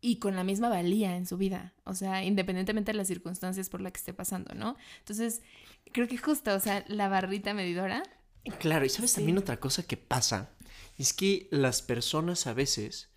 y, 0.00 0.16
con 0.16 0.36
la 0.36 0.44
misma 0.44 0.68
valía 0.68 1.16
en 1.16 1.26
su 1.26 1.36
vida, 1.36 1.74
o 1.84 1.94
sea, 1.94 2.24
independientemente 2.24 2.92
de 2.92 2.96
las 2.96 3.08
circunstancias 3.08 3.68
por 3.68 3.80
las 3.80 3.92
que 3.92 3.98
esté 3.98 4.14
pasando, 4.14 4.54
¿no? 4.54 4.76
Entonces, 5.00 5.42
creo 5.92 6.08
que 6.08 6.16
justo, 6.16 6.54
o 6.54 6.60
sea, 6.60 6.84
la 6.88 7.08
barrita 7.08 7.52
medidora. 7.52 8.02
Claro, 8.58 8.84
y 8.84 8.88
sabes 8.88 9.12
también 9.12 9.38
otra 9.38 9.58
cosa 9.58 9.82
que 9.82 9.96
pasa, 9.96 10.50
es 10.96 11.12
que 11.12 11.48
las 11.50 11.82
personas 11.82 12.46
a 12.46 12.54
veces, 12.54 13.10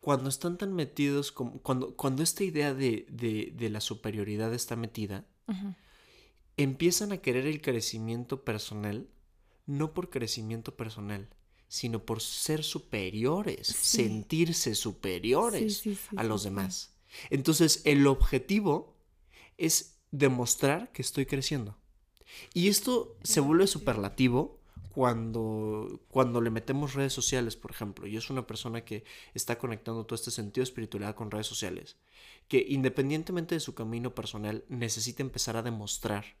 cuando 0.00 0.30
están 0.30 0.56
tan 0.56 0.72
metidos, 0.72 1.32
como, 1.32 1.60
cuando, 1.60 1.94
cuando 1.96 2.22
esta 2.22 2.44
idea 2.44 2.72
de, 2.72 3.06
de, 3.10 3.70
la 3.70 3.80
superioridad 3.80 4.54
está 4.54 4.76
metida, 4.76 5.26
empiezan 6.56 7.12
a 7.12 7.18
querer 7.18 7.46
el 7.46 7.60
crecimiento 7.60 8.44
personal, 8.44 9.08
no 9.66 9.92
por 9.92 10.10
crecimiento 10.10 10.76
personal, 10.76 11.28
sino 11.68 12.04
por 12.04 12.20
ser 12.20 12.64
superiores, 12.64 13.66
sentirse 13.66 14.74
superiores 14.74 15.82
a 16.16 16.22
los 16.22 16.44
demás. 16.44 16.94
Entonces, 17.30 17.82
el 17.84 18.06
objetivo 18.06 18.96
es 19.58 19.98
demostrar 20.10 20.92
que 20.92 21.02
estoy 21.02 21.26
creciendo. 21.26 21.76
Y 22.54 22.68
esto 22.68 23.16
se 23.22 23.40
vuelve 23.40 23.66
superlativo 23.66 24.60
cuando, 24.92 26.00
cuando 26.08 26.40
le 26.40 26.50
metemos 26.50 26.94
redes 26.94 27.12
sociales, 27.12 27.56
por 27.56 27.70
ejemplo. 27.70 28.06
Yo 28.06 28.18
es 28.18 28.30
una 28.30 28.46
persona 28.46 28.84
que 28.84 29.04
está 29.34 29.58
conectando 29.58 30.06
todo 30.06 30.14
este 30.14 30.30
sentido 30.30 30.62
de 30.62 30.70
espiritualidad 30.70 31.14
con 31.14 31.30
redes 31.30 31.46
sociales, 31.46 31.96
que 32.48 32.64
independientemente 32.68 33.54
de 33.54 33.60
su 33.60 33.74
camino 33.74 34.14
personal, 34.14 34.64
necesita 34.68 35.22
empezar 35.22 35.56
a 35.56 35.62
demostrar 35.62 36.36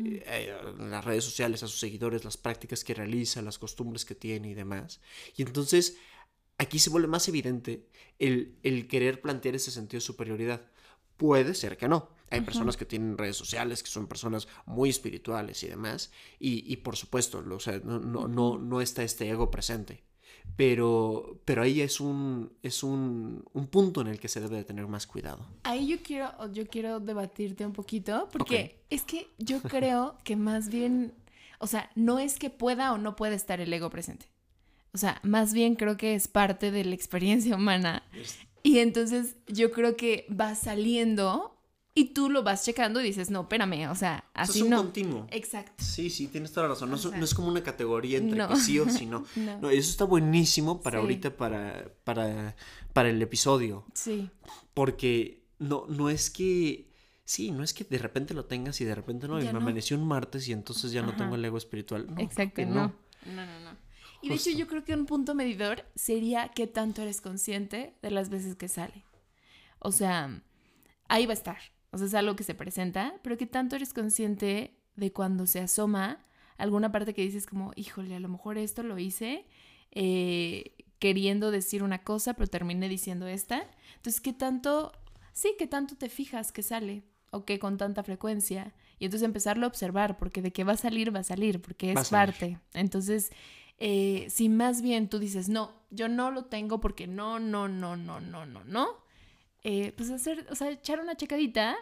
eh, 0.00 0.56
en 0.78 0.90
las 0.90 1.04
redes 1.04 1.24
sociales 1.24 1.62
a 1.62 1.68
sus 1.68 1.80
seguidores, 1.80 2.24
las 2.24 2.36
prácticas 2.36 2.84
que 2.84 2.94
realiza, 2.94 3.42
las 3.42 3.58
costumbres 3.58 4.04
que 4.04 4.14
tiene 4.14 4.50
y 4.50 4.54
demás. 4.54 5.00
Y 5.36 5.42
entonces 5.42 5.96
aquí 6.58 6.78
se 6.78 6.90
vuelve 6.90 7.08
más 7.08 7.28
evidente 7.28 7.88
el, 8.18 8.58
el 8.62 8.88
querer 8.88 9.20
plantear 9.20 9.54
ese 9.54 9.70
sentido 9.70 9.98
de 9.98 10.06
superioridad. 10.06 10.62
Puede 11.16 11.54
ser 11.54 11.76
que 11.76 11.88
no. 11.88 12.10
Hay 12.30 12.42
personas 12.42 12.76
que 12.76 12.84
tienen 12.84 13.16
redes 13.16 13.36
sociales, 13.36 13.82
que 13.82 13.88
son 13.88 14.06
personas 14.06 14.48
muy 14.66 14.90
espirituales 14.90 15.62
y 15.62 15.68
demás. 15.68 16.12
Y, 16.38 16.76
por 16.76 16.96
supuesto, 16.96 17.42
o 17.50 17.60
sea, 17.60 17.80
no, 17.82 17.98
no, 17.98 18.28
no, 18.28 18.58
no 18.58 18.80
está 18.80 19.02
este 19.02 19.28
ego 19.28 19.50
presente. 19.50 20.04
Pero, 20.56 21.40
pero 21.44 21.62
ahí 21.62 21.80
es 21.80 22.00
un, 22.00 22.52
es 22.62 22.82
un, 22.82 23.44
un, 23.52 23.66
punto 23.68 24.00
en 24.00 24.08
el 24.08 24.18
que 24.18 24.28
se 24.28 24.40
debe 24.40 24.56
de 24.56 24.64
tener 24.64 24.86
más 24.88 25.06
cuidado. 25.06 25.46
Ahí 25.62 25.86
yo 25.86 26.02
quiero, 26.02 26.32
yo 26.52 26.66
quiero 26.66 26.98
debatirte 26.98 27.64
un 27.64 27.72
poquito, 27.72 28.28
porque 28.32 28.80
es 28.90 29.02
que 29.02 29.28
yo 29.38 29.62
creo 29.62 30.16
que 30.24 30.34
más 30.34 30.68
bien, 30.68 31.14
o 31.60 31.68
sea, 31.68 31.90
no 31.94 32.18
es 32.18 32.38
que 32.38 32.50
pueda 32.50 32.92
o 32.92 32.98
no 32.98 33.14
pueda 33.14 33.36
estar 33.36 33.60
el 33.60 33.72
ego 33.72 33.88
presente. 33.88 34.26
O 34.92 34.98
sea, 34.98 35.20
más 35.22 35.52
bien 35.52 35.76
creo 35.76 35.96
que 35.96 36.14
es 36.14 36.28
parte 36.28 36.70
de 36.70 36.84
la 36.84 36.94
experiencia 36.94 37.54
humana. 37.54 38.02
Y 38.62 38.78
entonces 38.78 39.36
yo 39.46 39.70
creo 39.70 39.96
que 39.96 40.26
va 40.28 40.54
saliendo 40.54 41.57
y 41.98 42.04
tú 42.04 42.30
lo 42.30 42.44
vas 42.44 42.64
checando 42.64 43.00
y 43.00 43.04
dices, 43.04 43.28
no, 43.28 43.40
espérame, 43.40 43.90
o 43.90 43.94
sea, 43.96 44.24
así 44.32 44.60
no. 44.60 44.66
es 44.66 44.72
un 44.72 44.78
continuo. 44.78 45.26
Exacto. 45.32 45.82
Sí, 45.82 46.10
sí, 46.10 46.28
tienes 46.28 46.52
toda 46.52 46.68
la 46.68 46.74
razón. 46.74 46.90
No, 46.90 47.24
es 47.24 47.34
como 47.34 47.48
una 47.48 47.64
categoría 47.64 48.18
entre 48.18 48.46
que 48.46 48.54
sí 48.54 48.78
o 48.78 48.88
sí 48.88 49.04
no. 49.04 49.24
no. 49.60 49.68
eso 49.68 49.90
está 49.90 50.04
buenísimo 50.04 50.80
para 50.80 51.00
ahorita, 51.00 51.36
para, 51.36 51.92
para, 52.04 52.54
para 52.92 53.10
el 53.10 53.20
episodio. 53.20 53.84
Sí. 53.94 54.30
Porque 54.74 55.42
no, 55.58 55.86
no 55.88 56.08
es 56.08 56.30
que... 56.30 56.88
Sí, 57.24 57.50
no 57.50 57.64
es 57.64 57.74
que 57.74 57.82
de 57.82 57.98
repente 57.98 58.32
lo 58.32 58.44
tengas 58.44 58.80
y 58.80 58.84
de 58.84 58.94
repente 58.94 59.26
no. 59.26 59.40
y 59.40 59.42
me 59.42 59.50
amaneció 59.50 59.98
un 59.98 60.06
martes 60.06 60.46
y 60.46 60.52
entonces 60.52 60.92
ya 60.92 61.02
no 61.02 61.16
tengo 61.16 61.34
el 61.34 61.44
ego 61.44 61.58
espiritual. 61.58 62.06
No, 62.14 62.20
Exacto, 62.22 62.64
no. 62.64 62.94
No, 63.26 63.44
no, 63.44 63.60
no. 63.60 63.76
Y 64.22 64.28
de 64.28 64.36
hecho 64.36 64.50
yo 64.50 64.68
creo 64.68 64.84
que 64.84 64.94
un 64.94 65.04
punto 65.04 65.34
medidor 65.34 65.84
sería 65.96 66.52
qué 66.54 66.68
tanto 66.68 67.02
eres 67.02 67.20
consciente 67.20 67.96
de 68.02 68.12
las 68.12 68.30
veces 68.30 68.54
que 68.54 68.68
sale. 68.68 69.04
O 69.80 69.90
sea, 69.90 70.42
ahí 71.08 71.26
va 71.26 71.32
a 71.32 71.34
estar. 71.34 71.58
O 71.90 71.98
sea, 71.98 72.06
es 72.06 72.14
algo 72.14 72.36
que 72.36 72.44
se 72.44 72.54
presenta, 72.54 73.14
pero 73.22 73.36
qué 73.36 73.46
tanto 73.46 73.76
eres 73.76 73.94
consciente 73.94 74.78
de 74.96 75.12
cuando 75.12 75.46
se 75.46 75.60
asoma 75.60 76.24
alguna 76.56 76.92
parte 76.92 77.14
que 77.14 77.22
dices 77.22 77.46
como, 77.46 77.72
híjole, 77.76 78.16
a 78.16 78.20
lo 78.20 78.28
mejor 78.28 78.58
esto 78.58 78.82
lo 78.82 78.98
hice 78.98 79.46
eh, 79.92 80.74
queriendo 80.98 81.50
decir 81.50 81.82
una 81.82 82.02
cosa, 82.02 82.34
pero 82.34 82.48
terminé 82.48 82.88
diciendo 82.88 83.26
esta. 83.26 83.66
Entonces, 83.96 84.20
¿qué 84.20 84.32
tanto, 84.32 84.92
sí, 85.32 85.54
qué 85.58 85.66
tanto 85.66 85.96
te 85.96 86.08
fijas 86.08 86.52
que 86.52 86.62
sale? 86.62 87.04
¿O 87.30 87.44
qué 87.44 87.58
con 87.58 87.76
tanta 87.76 88.02
frecuencia? 88.02 88.74
Y 88.98 89.04
entonces 89.04 89.24
empezarlo 89.24 89.66
a 89.66 89.68
observar, 89.68 90.18
porque 90.18 90.42
de 90.42 90.52
que 90.52 90.64
va 90.64 90.72
a 90.72 90.76
salir, 90.76 91.14
va 91.14 91.20
a 91.20 91.24
salir, 91.24 91.60
porque 91.60 91.92
es 91.92 92.08
parte. 92.08 92.58
Entonces, 92.74 93.30
eh, 93.78 94.26
si 94.28 94.48
más 94.48 94.82
bien 94.82 95.08
tú 95.08 95.18
dices, 95.18 95.48
no, 95.48 95.72
yo 95.90 96.08
no 96.08 96.30
lo 96.30 96.46
tengo 96.46 96.80
porque 96.80 97.06
no, 97.06 97.38
no, 97.38 97.68
no, 97.68 97.96
no, 97.96 98.20
no, 98.20 98.46
no, 98.46 98.64
no, 98.64 98.88
eh, 99.62 99.92
pues 99.96 100.10
hacer, 100.10 100.46
o 100.50 100.54
sea, 100.54 100.70
echar 100.70 101.00
una 101.00 101.16
checadita 101.16 101.76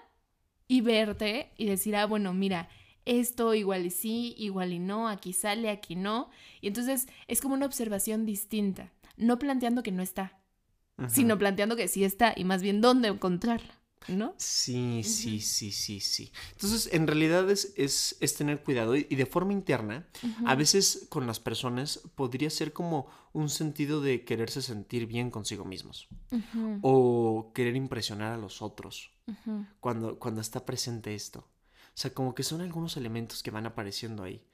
y 0.69 0.81
verte 0.81 1.53
y 1.57 1.67
decir, 1.67 1.97
ah, 1.97 2.07
bueno, 2.07 2.33
mira, 2.35 2.69
esto 3.05 3.55
igual 3.55 3.87
y 3.87 3.91
sí, 3.91 4.35
igual 4.37 4.73
y 4.73 4.79
no, 4.79 5.09
aquí 5.09 5.33
sale, 5.33 5.71
aquí 5.71 5.95
no. 5.95 6.31
Y 6.61 6.69
entonces 6.69 7.07
es 7.29 7.41
como 7.41 7.55
una 7.55 7.67
observación 7.67 8.27
distinta, 8.27 8.93
no 9.17 9.39
planteando 9.39 9.83
que 9.83 9.93
no 9.93 10.03
está, 10.03 10.39
sino 11.09 11.39
planteando 11.39 11.77
que 11.77 11.89
sí 11.89 12.05
está 12.05 12.33
y 12.37 12.45
más 12.45 12.63
bien 12.63 12.81
dónde 12.81 13.09
encontrarla. 13.09 13.75
¿No? 14.09 14.35
Sí, 14.37 15.03
sí, 15.05 15.41
sí, 15.41 15.73
sí, 15.73 16.01
sí. 16.01 16.33
Entonces, 16.53 16.89
en 16.93 17.07
realidad 17.07 17.51
es, 17.51 17.75
es, 17.77 18.35
tener 18.37 18.63
cuidado 18.63 18.97
y, 18.97 19.03
de 19.05 19.27
forma 19.27 19.53
interna, 19.53 20.07
a 20.45 20.55
veces 20.55 21.07
con 21.09 21.27
las 21.27 21.41
personas 21.41 22.01
podría 22.15 22.51
ser 22.51 22.73
como 22.73 23.07
un 23.33 23.49
sentido 23.49 24.01
de 24.01 24.25
quererse 24.25 24.63
sentir 24.63 25.07
bien 25.07 25.31
consigo 25.31 25.65
mismos 25.65 26.09
o 26.83 27.53
querer 27.55 27.77
impresionar 27.77 28.33
a 28.33 28.39
los 28.39 28.63
otros 28.63 29.11
cuando, 29.81 30.19
cuando 30.19 30.41
está 30.41 30.65
presente 30.65 31.15
esto. 31.15 31.41
O 31.41 31.99
sea, 31.99 32.13
como 32.13 32.35
que 32.35 32.43
son 32.43 32.61
algunos 32.61 32.97
elementos 32.97 33.43
que 33.43 33.51
van 33.51 33.67
apareciendo 33.67 34.23
ahí. 34.23 34.45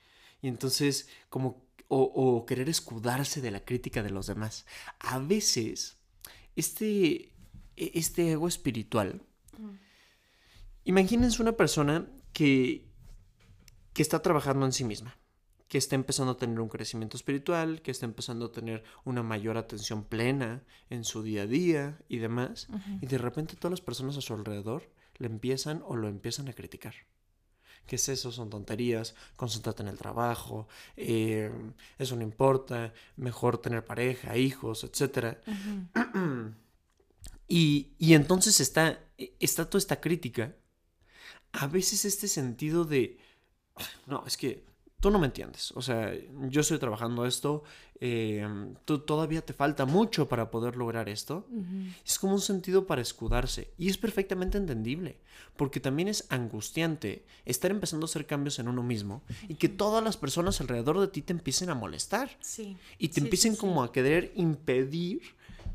Y 0.41 0.49
entonces, 0.49 1.09
como, 1.29 1.65
o, 1.89 2.03
o 2.03 2.47
querer 2.47 2.69
escudarse 2.69 3.41
de 3.41 3.51
la 3.51 3.65
crítica 3.65 4.03
de 4.03 4.11
los 4.11 4.29
demás. 4.29 4.65
A 5.01 5.19
veces, 5.19 5.97
este, 6.57 7.33
e, 7.77 7.93
este 7.95 8.31
ego 8.33 8.49
espiritual 8.49 9.23
Imagínense 10.85 11.43
una 11.43 11.53
persona 11.53 12.07
que, 12.33 12.89
que 13.93 14.03
está 14.03 14.21
trabajando 14.21 14.67
en 14.67 14.73
sí 14.73 14.85
misma, 14.85 15.17
que 15.69 15.79
está 15.79 15.95
empezando 15.95 16.33
a 16.33 16.37
tener 16.37 16.61
un 16.61 16.69
crecimiento 16.69 17.17
espiritual, 17.17 17.83
que 17.83 17.91
está 17.91 18.05
empezando 18.05 18.47
a 18.47 18.53
tener 18.53 18.83
una 19.05 19.23
mayor 19.23 19.57
atención 19.57 20.05
plena 20.05 20.65
en 20.91 21.05
su 21.05 21.23
día 21.23 21.43
a 21.43 21.47
día 21.47 21.99
y 22.09 22.19
demás, 22.19 22.69
y 23.01 23.07
de 23.07 23.19
repente 23.19 23.57
todas 23.57 23.71
las 23.71 23.81
personas 23.81 24.17
a 24.17 24.21
su 24.21 24.35
alrededor 24.35 24.91
le 25.17 25.27
empiezan 25.27 25.83
o 25.87 25.97
lo 25.97 26.09
empiezan 26.09 26.49
a 26.49 26.53
criticar. 26.53 26.95
¿Qué 27.87 27.97
es 27.97 28.09
eso? 28.09 28.31
Son 28.31 28.51
tonterías, 28.51 29.15
concéntrate 29.37 29.83
en 29.83 29.89
el 29.89 29.99
trabajo, 29.99 30.69
eh, 30.97 31.51
eso 31.99 32.17
no 32.17 32.23
importa, 32.23 32.93
mejor 33.17 33.59
tener 33.59 33.85
pareja, 33.85 34.37
hijos, 34.37 34.85
etc. 34.85 35.39
y, 37.49 37.93
y 37.99 38.15
entonces 38.15 38.61
está 38.61 39.01
e, 39.23 39.35
está 39.41 39.69
toda 39.69 39.79
esta 39.79 40.01
crítica, 40.01 40.57
a 41.53 41.67
veces 41.67 42.05
este 42.05 42.29
sentido 42.29 42.85
de, 42.85 43.19
no, 44.07 44.25
es 44.27 44.37
que 44.37 44.65
tú 45.01 45.11
no 45.11 45.19
me 45.19 45.27
entiendes, 45.27 45.73
o 45.73 45.83
sea, 45.83 46.15
yo 46.49 46.61
estoy 46.61 46.79
trabajando 46.79 47.27
esto, 47.27 47.65
em, 48.01 48.75
tú, 48.85 49.01
todavía 49.01 49.45
te 49.45 49.53
falta 49.53 49.85
mucho 49.85 50.29
para 50.29 50.51
poder 50.51 50.77
lograr 50.77 51.09
esto, 51.09 51.47
es 52.07 52.19
como 52.19 52.35
un 52.35 52.41
sentido 52.41 52.87
para 52.87 53.03
escudarse. 53.03 53.75
Y 53.79 53.89
es 53.89 53.99
perfectamente 53.99 54.59
entendible, 54.59 55.19
porque 55.57 55.81
también 55.81 56.09
es 56.09 56.27
angustiante 56.31 57.27
estar 57.45 57.71
empezando 57.71 58.07
a 58.07 58.09
hacer 58.09 58.27
cambios 58.27 58.61
en 58.61 58.69
uno 58.69 58.83
mismo 58.83 59.23
y 59.49 59.57
que 59.57 59.69
todas 59.69 60.05
las 60.05 60.17
personas 60.17 60.61
alrededor 60.61 61.01
de 61.01 61.09
ti 61.09 61.23
te 61.23 61.33
empiecen 61.33 61.71
a 61.71 61.75
molestar. 61.75 62.39
Y 62.99 63.09
te 63.09 63.21
empiecen 63.21 63.57
como 63.57 63.83
a 63.83 63.93
querer 63.93 64.33
impedir 64.37 65.23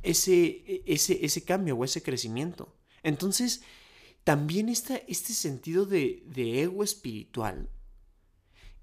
ese, 0.03 0.63
e, 0.65 0.83
ese, 0.85 1.25
ese 1.25 1.43
cambio 1.43 1.75
o 1.75 1.83
ese 1.83 2.01
crecimiento. 2.01 2.75
Entonces, 3.03 3.61
también 4.23 4.69
está 4.69 4.97
este 5.07 5.33
sentido 5.33 5.85
de, 5.85 6.23
ego 6.35 6.83
espiritual 6.83 7.69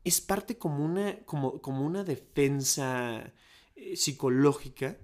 es 0.04 0.21
parte 0.21 0.59
como 0.59 0.85
una, 0.85 1.16
como, 1.25 1.62
como 1.62 1.85
una 1.85 2.04
defensa 2.04 3.33
eh, 3.75 3.97
psicológica 3.97 4.99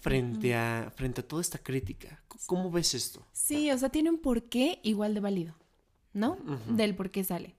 frente, 0.00 0.54
a, 0.54 0.92
frente 0.94 1.20
a 1.20 1.28
toda 1.28 1.42
esta 1.42 1.58
crítica. 1.58 2.22
¿Cómo 2.46 2.70
ves 2.70 2.94
esto? 2.94 3.26
Sí, 3.32 3.70
o 3.70 3.78
sea, 3.78 3.88
tiene 3.88 4.10
un 4.10 4.18
porqué 4.18 4.80
igual 4.82 5.14
de 5.14 5.20
válido, 5.20 5.56
¿no? 6.12 6.38
Del 6.68 6.94
por 6.94 7.10
qué 7.10 7.24
sale. 7.24 7.56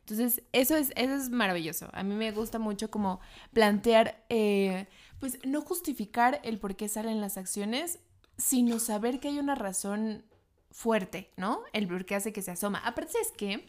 Entonces, 0.00 0.42
eso 0.52 0.76
es, 0.76 0.92
eso 0.96 1.14
es 1.14 1.28
maravilloso. 1.28 1.90
A 1.92 2.02
mí 2.02 2.14
me 2.14 2.32
gusta 2.32 2.58
mucho 2.58 2.90
como 2.90 3.20
plantear, 3.52 4.24
eh, 4.30 4.86
pues 5.20 5.38
no 5.44 5.60
justificar 5.62 6.40
el 6.44 6.58
por 6.58 6.76
qué 6.76 6.88
salen 6.88 7.20
las 7.20 7.36
acciones, 7.36 7.98
sino 8.36 8.78
saber 8.78 9.20
que 9.20 9.28
hay 9.28 9.38
una 9.38 9.54
razón 9.54 10.24
fuerte, 10.70 11.30
¿no? 11.36 11.60
El 11.72 11.88
por 11.88 12.04
qué 12.04 12.14
hace 12.14 12.32
que 12.32 12.42
se 12.42 12.52
asoma. 12.52 12.78
Aparte 12.78 13.18
es 13.20 13.32
que, 13.32 13.66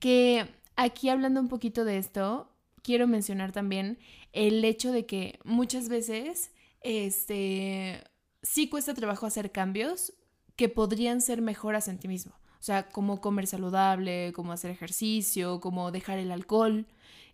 que 0.00 0.48
aquí 0.76 1.08
hablando 1.08 1.40
un 1.40 1.48
poquito 1.48 1.84
de 1.84 1.98
esto, 1.98 2.50
quiero 2.82 3.06
mencionar 3.06 3.52
también 3.52 3.98
el 4.32 4.64
hecho 4.64 4.92
de 4.92 5.06
que 5.06 5.38
muchas 5.44 5.88
veces, 5.88 6.50
este, 6.80 8.02
sí 8.42 8.68
cuesta 8.68 8.94
trabajo 8.94 9.26
hacer 9.26 9.52
cambios 9.52 10.12
que 10.56 10.68
podrían 10.68 11.20
ser 11.20 11.40
mejoras 11.40 11.88
en 11.88 11.98
ti 11.98 12.08
mismo. 12.08 12.39
O 12.60 12.62
sea, 12.62 12.88
como 12.90 13.22
comer 13.22 13.46
saludable, 13.46 14.32
como 14.34 14.52
hacer 14.52 14.70
ejercicio, 14.70 15.60
como 15.60 15.90
dejar 15.90 16.18
el 16.18 16.30
alcohol, 16.30 16.86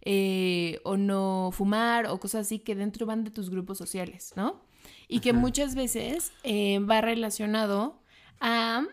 eh, 0.02 0.78
o 0.84 0.96
no 0.96 1.50
fumar, 1.52 2.06
o 2.06 2.20
cosas 2.20 2.46
así 2.46 2.60
que 2.60 2.76
dentro 2.76 3.06
van 3.06 3.24
de 3.24 3.32
tus 3.32 3.50
grupos 3.50 3.76
sociales, 3.76 4.32
¿no? 4.36 4.60
Y 5.08 5.18
que 5.18 5.32
muchas 5.32 5.74
veces 5.74 6.32
eh, 6.44 6.78
va 6.78 7.00
relacionado 7.00 8.00
a, 8.40 8.84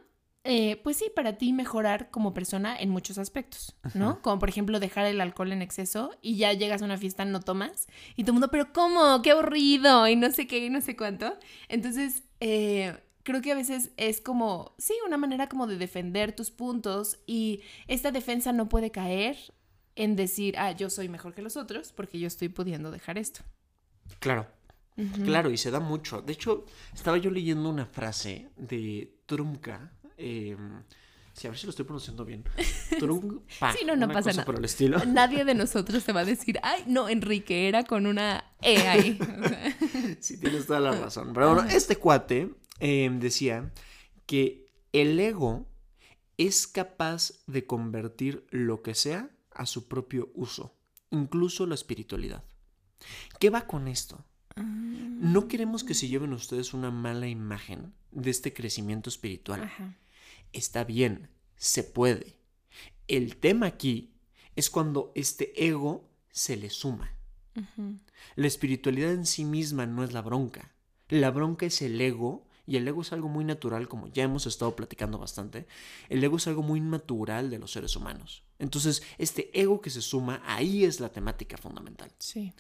eh, 0.43 0.77
pues 0.83 0.97
sí, 0.97 1.11
para 1.15 1.37
ti 1.37 1.53
mejorar 1.53 2.09
como 2.09 2.33
persona 2.33 2.75
en 2.75 2.89
muchos 2.89 3.19
aspectos, 3.19 3.75
¿no? 3.93 4.19
Como 4.23 4.39
por 4.39 4.49
ejemplo 4.49 4.79
dejar 4.79 5.05
el 5.05 5.21
alcohol 5.21 5.51
en 5.51 5.61
exceso 5.61 6.11
y 6.21 6.37
ya 6.37 6.51
llegas 6.53 6.81
a 6.81 6.85
una 6.85 6.97
fiesta, 6.97 7.25
no 7.25 7.41
tomas 7.41 7.87
y 8.15 8.23
todo 8.23 8.31
el 8.31 8.33
mundo, 8.33 8.49
pero 8.49 8.73
¿cómo? 8.73 9.21
¡Qué 9.21 9.31
aburrido! 9.31 10.07
Y 10.07 10.15
no 10.15 10.31
sé 10.31 10.47
qué, 10.47 10.65
y 10.65 10.69
no 10.71 10.81
sé 10.81 10.95
cuánto. 10.95 11.37
Entonces, 11.67 12.23
eh, 12.39 12.97
creo 13.23 13.41
que 13.41 13.51
a 13.51 13.55
veces 13.55 13.91
es 13.97 14.21
como, 14.21 14.75
sí, 14.77 14.93
una 15.05 15.17
manera 15.17 15.49
como 15.49 15.67
de 15.67 15.77
defender 15.77 16.35
tus 16.35 16.51
puntos 16.51 17.19
y 17.25 17.61
esta 17.87 18.11
defensa 18.11 18.53
no 18.53 18.69
puede 18.69 18.91
caer 18.91 19.37
en 19.95 20.15
decir, 20.15 20.55
ah, 20.57 20.71
yo 20.71 20.89
soy 20.89 21.09
mejor 21.09 21.33
que 21.33 21.41
los 21.41 21.57
otros 21.57 21.91
porque 21.91 22.19
yo 22.19 22.27
estoy 22.27 22.49
pudiendo 22.49 22.91
dejar 22.91 23.17
esto. 23.17 23.41
Claro, 24.19 24.47
claro, 25.23 25.49
y 25.49 25.57
se 25.57 25.71
da 25.71 25.79
mucho. 25.79 26.21
De 26.21 26.33
hecho, 26.33 26.65
estaba 26.93 27.17
yo 27.17 27.31
leyendo 27.31 27.69
una 27.69 27.85
frase 27.85 28.49
de 28.57 29.15
Trumka. 29.25 29.91
Eh, 30.17 30.55
Sí, 31.33 31.47
a 31.47 31.49
ver 31.49 31.57
si 31.57 31.65
lo 31.65 31.71
estoy 31.71 31.85
pronunciando 31.85 32.23
bien. 32.25 32.43
Trumpa. 32.99 33.73
sí, 33.73 33.85
no, 33.85 33.95
no 33.95 34.07
pasa 34.07 34.31
nada. 34.31 34.45
Por 34.45 34.57
el 34.57 34.65
estilo. 34.65 35.03
Nadie 35.07 35.43
de 35.45 35.55
nosotros 35.55 36.03
te 36.03 36.13
va 36.13 36.19
a 36.19 36.25
decir, 36.25 36.59
ay, 36.61 36.83
no, 36.85 37.09
Enrique, 37.09 37.67
era 37.67 37.83
con 37.83 38.05
una 38.05 38.43
E 38.61 38.87
ahí. 38.87 39.17
sí, 40.19 40.39
tienes 40.39 40.67
toda 40.67 40.79
la 40.79 40.91
razón. 40.91 41.31
Pero 41.33 41.55
bueno, 41.55 41.69
este 41.69 41.95
cuate 41.95 42.53
em, 42.83 43.19
decía 43.19 43.71
que 44.25 44.67
el 44.91 45.17
ego 45.17 45.65
es 46.37 46.67
capaz 46.67 47.31
de 47.47 47.65
convertir 47.65 48.45
lo 48.49 48.81
que 48.81 48.93
sea 48.93 49.29
a 49.51 49.65
su 49.65 49.87
propio 49.87 50.31
uso, 50.35 50.75
incluso 51.09 51.65
la 51.65 51.75
espiritualidad. 51.75 52.43
¿Qué 53.39 53.49
va 53.49 53.67
con 53.67 53.87
esto? 53.87 54.25
No 54.55 55.47
queremos 55.47 55.83
que 55.83 55.93
se 55.93 56.09
lleven 56.09 56.33
ustedes 56.33 56.73
una 56.73 56.91
mala 56.91 57.27
imagen 57.27 57.93
de 58.11 58.29
este 58.29 58.53
crecimiento 58.53 59.09
espiritual. 59.09 59.71
Está 60.51 60.83
bien, 60.83 61.29
se 61.55 61.83
puede. 61.83 62.37
El 63.07 63.37
tema 63.37 63.67
aquí 63.67 64.13
es 64.55 64.69
cuando 64.69 65.13
este 65.15 65.65
ego 65.65 66.09
se 66.31 66.57
le 66.57 66.69
suma. 66.69 67.17
La 68.35 68.47
espiritualidad 68.47 69.13
en 69.13 69.25
sí 69.25 69.45
misma 69.45 69.85
no 69.85 70.03
es 70.03 70.11
la 70.11 70.21
bronca. 70.21 70.73
La 71.07 71.31
bronca 71.31 71.65
es 71.65 71.81
el 71.81 71.99
ego 72.01 72.45
y 72.65 72.77
el 72.77 72.87
ego 72.87 73.01
es 73.01 73.11
algo 73.11 73.27
muy 73.27 73.43
natural, 73.43 73.87
como 73.87 74.07
ya 74.07 74.23
hemos 74.23 74.45
estado 74.45 74.75
platicando 74.75 75.17
bastante. 75.17 75.67
El 76.09 76.23
ego 76.23 76.37
es 76.37 76.47
algo 76.47 76.63
muy 76.63 76.79
natural 76.79 77.49
de 77.49 77.59
los 77.59 77.71
seres 77.71 77.95
humanos. 77.95 78.43
Entonces, 78.59 79.03
este 79.17 79.49
ego 79.59 79.81
que 79.81 79.89
se 79.89 80.01
suma, 80.01 80.41
ahí 80.45 80.85
es 80.85 80.99
la 80.99 81.09
temática 81.09 81.57
fundamental. 81.57 82.11
Sí. 82.19 82.53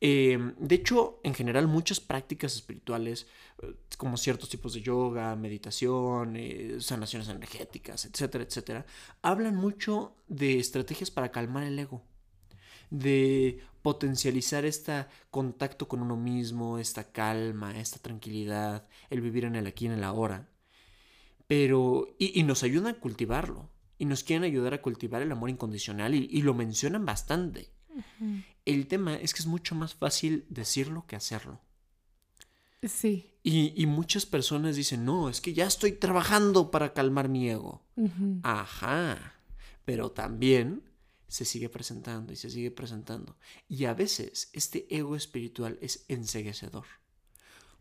Em, 0.00 0.54
de 0.58 0.74
hecho, 0.76 1.20
en 1.24 1.34
general, 1.34 1.66
muchas 1.66 2.00
prácticas 2.00 2.54
espirituales, 2.54 3.26
eh, 3.62 3.74
como 3.96 4.16
ciertos 4.16 4.48
tipos 4.48 4.74
de 4.74 4.82
yoga, 4.82 5.34
meditación, 5.34 6.36
eh, 6.36 6.76
sanaciones 6.80 7.28
energéticas, 7.28 8.04
etcétera, 8.04 8.44
etcétera, 8.44 8.86
hablan 9.22 9.56
mucho 9.56 10.14
de 10.28 10.58
estrategias 10.58 11.10
para 11.10 11.30
calmar 11.32 11.64
el 11.64 11.78
ego, 11.78 12.02
de 12.90 13.60
potencializar 13.82 14.64
este 14.64 15.06
contacto 15.30 15.88
con 15.88 16.02
uno 16.02 16.16
mismo, 16.16 16.78
esta 16.78 17.10
calma, 17.12 17.78
esta 17.78 17.98
tranquilidad, 17.98 18.86
el 19.10 19.20
vivir 19.20 19.44
en 19.44 19.56
el 19.56 19.66
aquí 19.66 19.84
y 19.84 19.88
en 19.88 19.94
el 19.94 20.04
ahora. 20.04 20.48
Pero, 21.46 22.14
y, 22.18 22.42
nos 22.42 22.62
ayudan 22.62 22.94
a 22.94 23.00
cultivarlo, 23.00 23.70
y 23.98 24.04
nos 24.04 24.24
quieren 24.24 24.44
ayudar 24.44 24.74
a 24.74 24.82
cultivar 24.82 25.22
el 25.22 25.32
amor 25.32 25.48
incondicional, 25.48 26.14
y, 26.14 26.42
lo 26.42 26.54
mencionan 26.54 27.06
bastante. 27.06 27.70
El 28.64 28.86
tema 28.86 29.16
es 29.16 29.32
que 29.32 29.40
es 29.40 29.46
mucho 29.46 29.74
más 29.74 29.94
fácil 29.94 30.44
decirlo 30.50 31.06
que 31.06 31.16
hacerlo. 31.16 31.60
Sí. 32.82 33.34
Y, 33.42 33.86
muchas 33.86 34.26
personas 34.26 34.76
dicen, 34.76 35.06
no, 35.06 35.30
es 35.30 35.40
que 35.40 35.54
ya 35.54 35.66
estoy 35.66 35.92
trabajando 35.92 36.70
para 36.70 36.92
calmar 36.92 37.30
mi 37.30 37.48
ego. 37.48 37.82
Ajá. 38.42 39.34
Pero 39.86 40.10
también 40.10 40.87
se 41.28 41.44
sigue 41.44 41.68
presentando 41.68 42.32
y 42.32 42.36
se 42.36 42.50
sigue 42.50 42.70
presentando. 42.70 43.36
Y 43.68 43.84
a 43.84 43.94
veces 43.94 44.50
este 44.52 44.86
ego 44.94 45.14
espiritual 45.14 45.78
es 45.80 46.04
enseguecedor, 46.08 46.86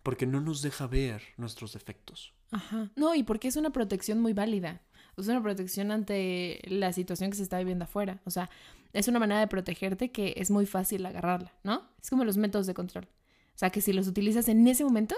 porque 0.03 0.25
no 0.25 0.41
nos 0.41 0.61
deja 0.61 0.87
ver 0.87 1.23
nuestros 1.37 1.73
defectos. 1.73 2.33
Ajá. 2.51 2.91
No, 2.95 3.15
y 3.15 3.23
porque 3.23 3.47
es 3.47 3.55
una 3.55 3.71
protección 3.71 4.21
muy 4.21 4.33
válida. 4.33 4.81
Es 5.17 5.27
una 5.27 5.41
protección 5.41 5.91
ante 5.91 6.61
la 6.67 6.93
situación 6.93 7.31
que 7.31 7.37
se 7.37 7.43
está 7.43 7.57
viviendo 7.57 7.85
afuera. 7.85 8.21
O 8.25 8.29
sea, 8.29 8.49
es 8.93 9.07
una 9.07 9.19
manera 9.19 9.39
de 9.39 9.47
protegerte 9.47 10.11
que 10.11 10.35
es 10.37 10.51
muy 10.51 10.65
fácil 10.65 11.05
agarrarla, 11.05 11.53
¿no? 11.63 11.89
Es 12.01 12.09
como 12.09 12.23
los 12.23 12.37
métodos 12.37 12.67
de 12.67 12.73
control. 12.73 13.05
O 13.05 13.57
sea, 13.57 13.71
que 13.71 13.81
si 13.81 13.93
los 13.93 14.07
utilizas 14.07 14.47
en 14.49 14.67
ese 14.67 14.83
momento, 14.83 15.15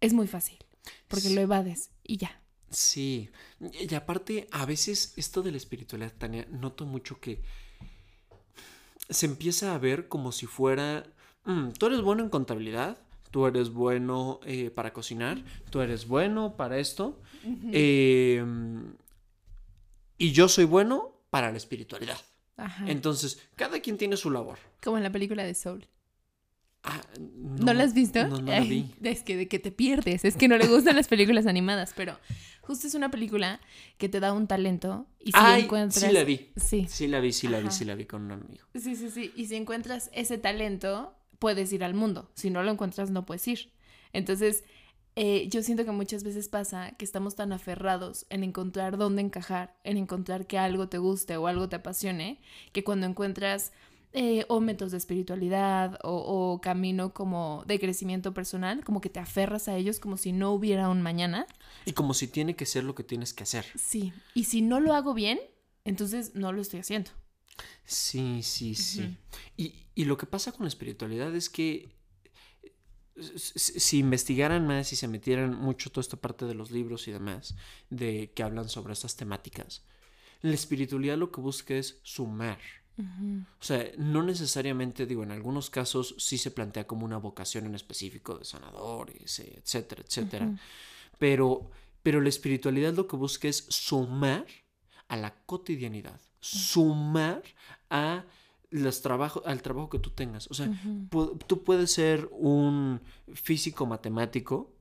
es 0.00 0.12
muy 0.12 0.26
fácil, 0.26 0.58
porque 1.08 1.30
lo 1.30 1.40
evades 1.40 1.90
y 2.02 2.18
ya. 2.18 2.42
Sí, 2.70 3.30
y 3.60 3.94
aparte, 3.94 4.48
a 4.50 4.66
veces 4.66 5.14
esto 5.16 5.42
de 5.42 5.52
la 5.52 5.56
espiritualidad, 5.56 6.12
Tania, 6.18 6.46
noto 6.50 6.84
mucho 6.84 7.20
que 7.20 7.40
se 9.08 9.26
empieza 9.26 9.74
a 9.74 9.78
ver 9.78 10.08
como 10.08 10.32
si 10.32 10.46
fuera, 10.46 11.06
mm, 11.44 11.70
tú 11.78 11.86
eres 11.86 12.00
bueno 12.00 12.22
en 12.22 12.28
contabilidad, 12.28 12.98
tú 13.30 13.46
eres 13.46 13.70
bueno 13.70 14.40
eh, 14.44 14.70
para 14.70 14.92
cocinar, 14.92 15.42
tú 15.70 15.80
eres 15.80 16.08
bueno 16.08 16.56
para 16.56 16.78
esto, 16.78 17.20
em, 17.72 18.94
y 20.18 20.32
yo 20.32 20.48
soy 20.48 20.64
bueno 20.64 21.20
para 21.30 21.50
la 21.50 21.56
espiritualidad. 21.56 22.18
Entonces, 22.86 23.46
cada 23.54 23.80
quien 23.80 23.98
tiene 23.98 24.16
su 24.16 24.30
labor. 24.30 24.58
Como 24.82 24.96
en 24.96 25.02
la 25.02 25.12
película 25.12 25.44
de 25.44 25.54
Soul. 25.54 25.86
Ah, 26.82 27.02
no, 27.18 27.74
la 27.74 27.82
has 27.84 27.94
visto? 27.94 28.26
No, 28.26 28.40
no 28.40 28.50
la 28.52 28.60
vi. 28.60 28.90
Es 29.02 29.22
que 29.22 29.36
de 29.36 29.48
que 29.48 29.58
te 29.58 29.72
pierdes, 29.72 30.24
es 30.24 30.36
que 30.36 30.48
no 30.48 30.56
le 30.56 30.66
gustan 30.68 30.96
las 30.96 31.08
películas 31.08 31.46
animadas, 31.46 31.92
pero 31.96 32.16
justo 32.66 32.86
es 32.86 32.94
una 32.94 33.10
película 33.10 33.60
que 33.96 34.08
te 34.08 34.20
da 34.20 34.32
un 34.32 34.46
talento 34.46 35.06
y 35.20 35.32
si 35.32 35.38
encuentras... 35.38 36.04
sí 36.04 36.12
la 36.12 36.24
vi. 36.24 36.50
Sí. 36.56 36.86
Sí 36.88 37.06
la 37.06 37.20
vi, 37.20 37.32
sí 37.32 37.48
la 37.48 37.60
vi, 37.60 37.70
sí 37.70 37.84
la 37.84 37.94
vi 37.94 38.06
con 38.06 38.22
un 38.22 38.32
amigo. 38.32 38.66
Sí, 38.74 38.96
sí, 38.96 39.10
sí. 39.10 39.32
Y 39.36 39.46
si 39.46 39.54
encuentras 39.54 40.10
ese 40.12 40.36
talento, 40.38 41.14
puedes 41.38 41.72
ir 41.72 41.84
al 41.84 41.94
mundo. 41.94 42.30
Si 42.34 42.50
no 42.50 42.62
lo 42.62 42.70
encuentras, 42.70 43.10
no 43.10 43.24
puedes 43.24 43.46
ir. 43.46 43.72
Entonces, 44.12 44.64
eh, 45.14 45.48
yo 45.48 45.62
siento 45.62 45.84
que 45.84 45.92
muchas 45.92 46.24
veces 46.24 46.48
pasa 46.48 46.92
que 46.98 47.04
estamos 47.04 47.36
tan 47.36 47.52
aferrados 47.52 48.26
en 48.28 48.44
encontrar 48.44 48.98
dónde 48.98 49.22
encajar, 49.22 49.78
en 49.84 49.96
encontrar 49.96 50.46
que 50.46 50.58
algo 50.58 50.88
te 50.88 50.98
guste 50.98 51.36
o 51.36 51.46
algo 51.46 51.68
te 51.68 51.76
apasione, 51.76 52.40
que 52.72 52.84
cuando 52.84 53.06
encuentras 53.06 53.72
eh, 54.12 54.46
o 54.48 54.60
métodos 54.60 54.92
de 54.92 54.98
espiritualidad 54.98 55.98
o, 56.02 56.60
camino 56.62 57.12
como 57.12 57.64
de 57.66 57.78
crecimiento 57.78 58.32
personal, 58.32 58.82
como 58.82 59.00
que 59.00 59.10
te 59.10 59.20
aferras 59.20 59.68
a 59.68 59.76
ellos 59.76 60.00
como 60.00 60.16
si 60.16 60.32
no 60.32 60.52
hubiera 60.52 60.88
un 60.88 61.02
mañana. 61.02 61.46
Y 61.84 61.92
como 61.92 62.14
si 62.14 62.26
tiene 62.26 62.56
que 62.56 62.66
ser 62.66 62.84
lo 62.84 62.94
que 62.94 63.04
tienes 63.04 63.34
que 63.34 63.42
hacer. 63.42 63.66
Sí, 63.74 64.12
y 64.32 64.44
si 64.44 64.62
no 64.62 64.80
lo 64.80 64.94
hago 64.94 65.12
bien, 65.12 65.38
entonces 65.84 66.34
no 66.34 66.52
lo 66.52 66.62
estoy 66.62 66.80
haciendo. 66.80 67.10
Sí, 67.84 68.42
sí, 68.42 68.74
sí. 68.74 69.16
y, 69.56 70.04
lo 70.04 70.16
que 70.16 70.26
pasa 70.26 70.52
con 70.52 70.64
la 70.64 70.68
espiritualidad 70.68 71.34
es 71.34 71.48
que 71.48 71.88
si 73.16 73.98
investigaran 73.98 74.66
más 74.66 74.92
y 74.92 74.96
se 74.96 75.08
metieran 75.08 75.54
mucho 75.54 75.90
toda 75.90 76.02
esta 76.02 76.18
parte 76.18 76.44
de 76.44 76.54
los 76.54 76.70
libros 76.70 77.08
y 77.08 77.12
demás, 77.12 77.54
de 77.90 78.32
que 78.34 78.42
hablan 78.42 78.68
sobre 78.68 78.92
estas 78.92 79.16
temáticas, 79.16 79.84
la 80.42 80.54
espiritualidad 80.54 81.16
lo 81.16 81.30
que 81.32 81.40
busca 81.40 81.74
es 81.74 81.98
sumar 82.02 82.58
o 82.98 83.62
sea, 83.64 83.90
no 83.98 84.22
necesariamente, 84.22 85.04
digo, 85.06 85.22
en 85.22 85.30
algunos 85.30 85.68
casos 85.68 86.14
sí 86.18 86.38
se 86.38 86.50
plantea 86.50 86.86
como 86.86 87.04
una 87.04 87.18
vocación 87.18 87.66
en 87.66 87.74
específico 87.74 88.38
de 88.38 88.44
sanadores, 88.44 89.38
etcétera, 89.38 90.02
etcétera. 90.06 90.58
pero, 91.18 91.70
pero 92.02 92.20
la 92.20 92.28
espiritualidad 92.28 92.94
lo 92.94 93.06
que 93.06 93.16
busca 93.16 93.48
es 93.48 93.66
sumar 93.68 94.46
a 95.08 95.16
la 95.16 95.34
cotidianidad, 95.44 96.20
sumar 96.40 97.42
a 97.90 98.24
los 98.70 99.02
trabajos, 99.02 99.42
al 99.46 99.62
trabajo 99.62 99.90
que 99.90 99.98
tú 99.98 100.10
tengas. 100.10 100.50
O 100.50 100.54
sea, 100.54 100.70
tú 101.46 101.64
puedes 101.64 101.90
ser 101.90 102.28
un 102.32 103.00
físico 103.34 103.86
matemático 103.86 104.72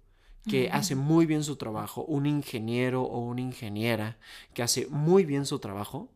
que 0.47 0.69
hace 0.69 0.95
muy 0.95 1.25
bien 1.25 1.43
su 1.43 1.55
trabajo, 1.55 2.05
un 2.05 2.27
ingeniero 2.27 3.01
o 3.01 3.19
una 3.19 3.41
ingeniera 3.41 4.17
que 4.53 4.61
hace 4.61 4.87
muy 4.87 5.25
bien 5.25 5.45
su 5.45 5.59
trabajo, 5.59 6.13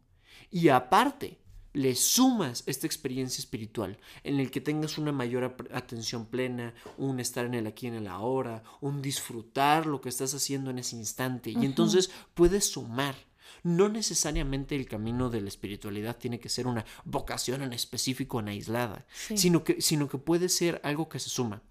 y 0.52 0.70
aparte 0.70 1.40
le 1.74 1.96
sumas 1.96 2.64
esta 2.66 2.88
experiencia 2.88 3.42
espiritual 3.42 3.98
en 4.24 4.40
el 4.40 4.52
que 4.52 4.62
tengas 4.62 4.98
una 4.98 5.12
mayor 5.12 5.56
atención 5.72 6.26
plena, 6.26 6.74
un 6.98 7.20
estar 7.20 7.46
en 7.46 7.54
el 7.54 7.68
aquí 7.68 7.88
en 7.88 7.96
el 7.96 8.08
ahora, 8.08 8.64
un 8.82 9.02
disfrutar 9.02 9.86
lo 9.86 10.02
que 10.02 10.10
estás 10.10 10.34
haciendo 10.34 10.72
en 10.72 10.80
ese 10.80 10.96
instante 10.96 11.52
y 11.52 11.66
entonces 11.66 12.10
puedes 12.34 12.72
sumar. 12.72 13.16
No 13.64 13.90
necesariamente 13.90 14.76
el 14.76 14.88
camino 14.88 15.30
de 15.30 15.42
la 15.42 15.50
espiritualidad 15.50 16.18
tiene 16.18 16.40
que 16.40 16.50
ser 16.50 16.68
una 16.68 16.86
vocación 17.04 17.62
en 17.62 17.74
específico, 17.74 18.40
en 18.40 18.48
aislada, 18.48 19.06
sino, 19.36 19.64
que, 19.64 19.82
sino 19.82 20.08
que 20.08 20.18
puede 20.18 20.50
ser 20.50 20.80
algo 20.84 21.10
que 21.10 21.20
se 21.20 21.30
suma. 21.30 21.62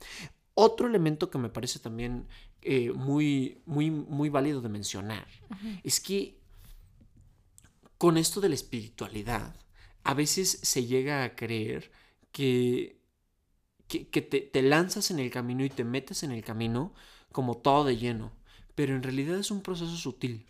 Otro 0.54 0.88
elemento 0.88 1.30
que 1.30 1.38
me 1.38 1.48
parece 1.48 1.78
también 1.78 2.26
eh, 2.62 2.90
muy, 2.92 3.62
muy, 3.64 3.90
muy 3.90 4.28
válido 4.28 4.60
de 4.60 4.68
mencionar 4.68 5.26
es 5.84 6.00
que 6.00 6.36
con 7.96 8.16
esto 8.16 8.40
de 8.40 8.48
la 8.48 8.56
espiritualidad, 8.56 9.54
a 10.08 10.14
veces 10.14 10.60
se 10.62 10.86
llega 10.86 11.22
a 11.22 11.36
creer 11.36 11.92
que, 12.32 12.98
que, 13.88 14.22
te, 14.22 14.62
lanzas 14.62 15.10
en 15.10 15.18
el 15.18 15.30
camino 15.30 15.66
y 15.66 15.68
te 15.68 15.84
metes 15.84 16.22
en 16.22 16.32
el 16.32 16.42
camino 16.42 16.94
como 17.30 17.58
todo 17.58 17.84
de 17.84 17.98
lleno, 17.98 18.32
pero 18.74 18.96
en 18.96 19.02
realidad 19.02 19.38
es 19.38 19.50
un 19.50 19.60
proceso 19.60 19.94
sutil. 19.98 20.46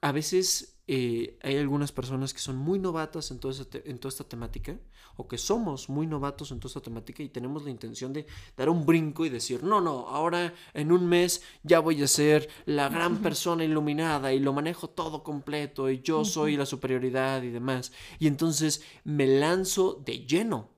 A 0.00 0.10
veces 0.10 0.79
eh, 0.92 1.38
hay 1.44 1.56
algunas 1.56 1.92
personas 1.92 2.34
que 2.34 2.40
son 2.40 2.56
muy 2.56 2.80
novatas 2.80 3.30
en 3.30 3.38
toda, 3.38 3.64
en 3.84 4.00
toda 4.00 4.08
esta 4.08 4.24
temática, 4.24 4.76
o 5.14 5.28
que 5.28 5.38
somos 5.38 5.88
muy 5.88 6.04
novatos 6.04 6.50
en 6.50 6.58
toda 6.58 6.70
esta 6.70 6.80
temática 6.80 7.22
y 7.22 7.28
tenemos 7.28 7.62
la 7.62 7.70
intención 7.70 8.12
de 8.12 8.26
dar 8.56 8.68
un 8.68 8.84
brinco 8.84 9.24
y 9.24 9.28
decir, 9.28 9.62
no, 9.62 9.80
no, 9.80 10.08
ahora 10.08 10.52
en 10.74 10.90
un 10.90 11.06
mes 11.06 11.42
ya 11.62 11.78
voy 11.78 12.02
a 12.02 12.08
ser 12.08 12.48
la 12.66 12.88
gran 12.88 13.18
persona 13.22 13.62
iluminada 13.62 14.32
y 14.32 14.40
lo 14.40 14.52
manejo 14.52 14.90
todo 14.90 15.22
completo 15.22 15.88
y 15.88 16.00
yo 16.00 16.24
soy 16.24 16.56
la 16.56 16.66
superioridad 16.66 17.44
y 17.44 17.50
demás. 17.50 17.92
Y 18.18 18.26
entonces 18.26 18.82
me 19.04 19.28
lanzo 19.28 20.02
de 20.04 20.26
lleno. 20.26 20.70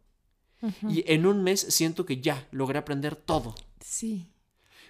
Y 0.91 1.11
en 1.11 1.25
un 1.25 1.43
mes 1.43 1.59
siento 1.59 2.05
que 2.05 2.21
ya 2.21 2.47
logré 2.51 2.79
aprender 2.79 3.17
todo. 3.17 3.55
Sí. 3.81 4.31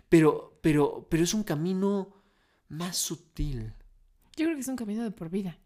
Pero, 0.09 0.59
pero, 0.63 1.07
pero 1.09 1.23
es 1.23 1.33
un 1.33 1.45
camino 1.45 2.13
más 2.69 2.97
sutil 2.97 3.73
yo 4.37 4.45
creo 4.47 4.55
que 4.55 4.61
es 4.61 4.69
un 4.69 4.77
camino 4.77 5.03
de 5.03 5.11
por 5.11 5.31
vida. 5.31 5.59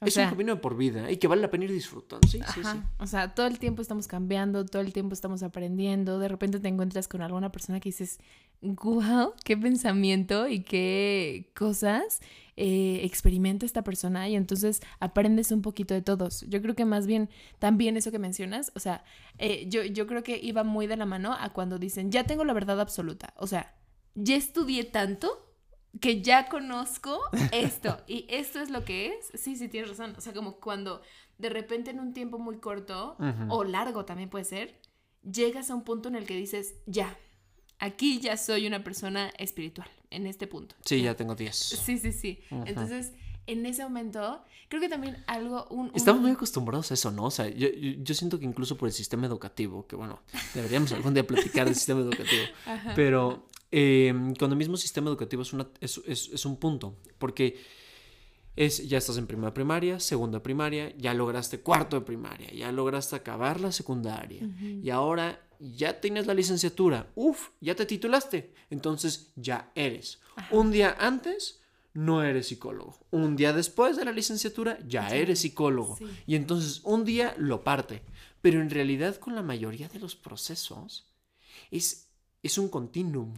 es 0.00 0.16
un 0.16 0.28
camino 0.28 0.54
de 0.54 0.60
por 0.60 0.76
vida 0.76 1.10
y 1.10 1.16
que 1.16 1.28
vale 1.28 1.42
la 1.42 1.50
pena 1.50 1.64
ir 1.64 1.72
disfrutando. 1.72 2.26
Sí, 2.28 2.40
sí, 2.54 2.60
sí. 2.62 2.78
O 2.98 3.06
sea, 3.06 3.34
todo 3.34 3.46
el 3.46 3.58
tiempo 3.58 3.82
estamos 3.82 4.06
cambiando, 4.06 4.64
todo 4.64 4.82
el 4.82 4.92
tiempo 4.92 5.14
estamos 5.14 5.42
aprendiendo. 5.42 6.18
De 6.18 6.28
repente 6.28 6.60
te 6.60 6.68
encuentras 6.68 7.08
con 7.08 7.22
alguna 7.22 7.52
persona 7.52 7.80
que 7.80 7.88
dices, 7.90 8.18
wow, 8.62 9.34
qué 9.44 9.56
pensamiento 9.56 10.48
y 10.48 10.62
qué 10.62 11.50
cosas 11.54 12.20
eh, 12.56 13.00
experimenta 13.04 13.66
esta 13.66 13.82
persona. 13.84 14.28
Y 14.28 14.36
entonces 14.36 14.80
aprendes 15.00 15.52
un 15.52 15.62
poquito 15.62 15.94
de 15.94 16.02
todos. 16.02 16.42
Yo 16.48 16.62
creo 16.62 16.74
que 16.74 16.84
más 16.84 17.06
bien 17.06 17.28
también 17.58 17.96
eso 17.96 18.10
que 18.10 18.18
mencionas, 18.18 18.72
o 18.74 18.80
sea, 18.80 19.04
eh, 19.38 19.66
yo, 19.68 19.84
yo 19.84 20.06
creo 20.06 20.22
que 20.22 20.38
iba 20.42 20.64
muy 20.64 20.86
de 20.86 20.96
la 20.96 21.06
mano 21.06 21.34
a 21.38 21.52
cuando 21.52 21.78
dicen, 21.78 22.10
ya 22.10 22.24
tengo 22.24 22.44
la 22.44 22.54
verdad 22.54 22.80
absoluta. 22.80 23.34
O 23.36 23.46
sea, 23.46 23.74
ya 24.14 24.36
estudié 24.36 24.84
tanto 24.84 25.45
que 26.00 26.22
ya 26.22 26.48
conozco 26.48 27.20
esto 27.52 28.00
y 28.06 28.26
esto 28.28 28.60
es 28.60 28.70
lo 28.70 28.84
que 28.84 29.14
es. 29.14 29.40
Sí, 29.40 29.56
sí, 29.56 29.68
tienes 29.68 29.90
razón. 29.90 30.14
O 30.16 30.20
sea, 30.20 30.32
como 30.32 30.56
cuando 30.56 31.02
de 31.38 31.48
repente 31.48 31.90
en 31.90 32.00
un 32.00 32.12
tiempo 32.12 32.38
muy 32.38 32.58
corto 32.58 33.16
o 33.48 33.64
largo 33.64 34.04
también 34.04 34.28
puede 34.28 34.44
ser, 34.44 34.80
llegas 35.22 35.70
a 35.70 35.74
un 35.74 35.82
punto 35.82 36.08
en 36.08 36.16
el 36.16 36.26
que 36.26 36.36
dices, 36.36 36.74
ya, 36.86 37.16
aquí 37.78 38.20
ya 38.20 38.36
soy 38.36 38.66
una 38.66 38.82
persona 38.84 39.32
espiritual, 39.38 39.88
en 40.10 40.26
este 40.26 40.46
punto. 40.46 40.74
Sí, 40.84 41.02
ya 41.02 41.14
tengo 41.14 41.34
10. 41.34 41.54
Sí, 41.54 41.98
sí, 41.98 42.12
sí. 42.12 42.40
Entonces, 42.50 43.12
en 43.46 43.64
ese 43.66 43.82
momento, 43.84 44.42
creo 44.68 44.80
que 44.80 44.88
también 44.88 45.22
algo... 45.26 45.68
Estamos 45.94 46.22
muy 46.22 46.32
acostumbrados 46.32 46.90
a 46.90 46.94
eso, 46.94 47.10
¿no? 47.10 47.24
O 47.24 47.30
sea, 47.30 47.48
yo, 47.48 47.68
yo, 47.68 48.14
siento 48.14 48.38
que 48.38 48.44
incluso 48.44 48.76
por 48.76 48.88
el 48.88 48.92
sistema 48.92 49.26
educativo, 49.26 49.86
que 49.86 49.96
bueno, 49.96 50.20
deberíamos 50.54 50.92
algún 50.92 51.14
día 51.14 51.26
platicar 51.26 51.66
del 51.66 51.74
sistema 51.74 52.00
educativo, 52.00 52.42
pero 52.96 53.46
eh, 53.78 54.14
con 54.38 54.50
el 54.50 54.56
mismo 54.56 54.78
sistema 54.78 55.10
educativo 55.10 55.42
es, 55.42 55.52
una, 55.52 55.68
es, 55.82 56.00
es, 56.06 56.46
un 56.46 56.56
punto, 56.56 56.96
porque 57.18 57.60
es, 58.56 58.88
ya 58.88 58.96
estás 58.96 59.18
en 59.18 59.26
primera 59.26 59.52
primaria, 59.52 60.00
segunda 60.00 60.42
primaria, 60.42 60.96
ya 60.96 61.12
lograste 61.12 61.60
cuarto 61.60 62.00
de 62.00 62.06
primaria, 62.06 62.50
ya 62.54 62.72
lograste 62.72 63.16
acabar 63.16 63.60
la 63.60 63.72
secundaria 63.72 64.48
y 64.82 64.88
ahora 64.88 65.46
ya 65.60 66.00
tienes 66.00 66.26
la 66.26 66.32
licenciatura, 66.32 67.12
uf, 67.16 67.50
ya 67.60 67.74
te 67.74 67.84
titulaste, 67.84 68.54
entonces 68.70 69.34
ya 69.36 69.70
eres. 69.74 70.20
Un 70.50 70.70
día 70.70 70.96
antes 70.98 71.60
no 71.92 72.22
eres 72.22 72.48
psicólogo, 72.48 72.98
un 73.10 73.36
día 73.36 73.52
después 73.52 73.98
de 73.98 74.06
la 74.06 74.12
licenciatura 74.12 74.78
ya 74.88 75.08
eres 75.10 75.40
psicólogo. 75.40 75.98
Y 76.26 76.36
entonces 76.36 76.80
un 76.82 77.04
día 77.04 77.34
lo 77.36 77.62
parte, 77.62 78.00
pero 78.40 78.62
en 78.62 78.70
realidad 78.70 79.16
con 79.16 79.34
la 79.34 79.42
mayoría 79.42 79.90
de 79.90 79.98
los 79.98 80.16
procesos 80.16 81.12
es 81.70 82.06
es 82.46 82.58
un 82.58 82.68
continuum. 82.68 83.34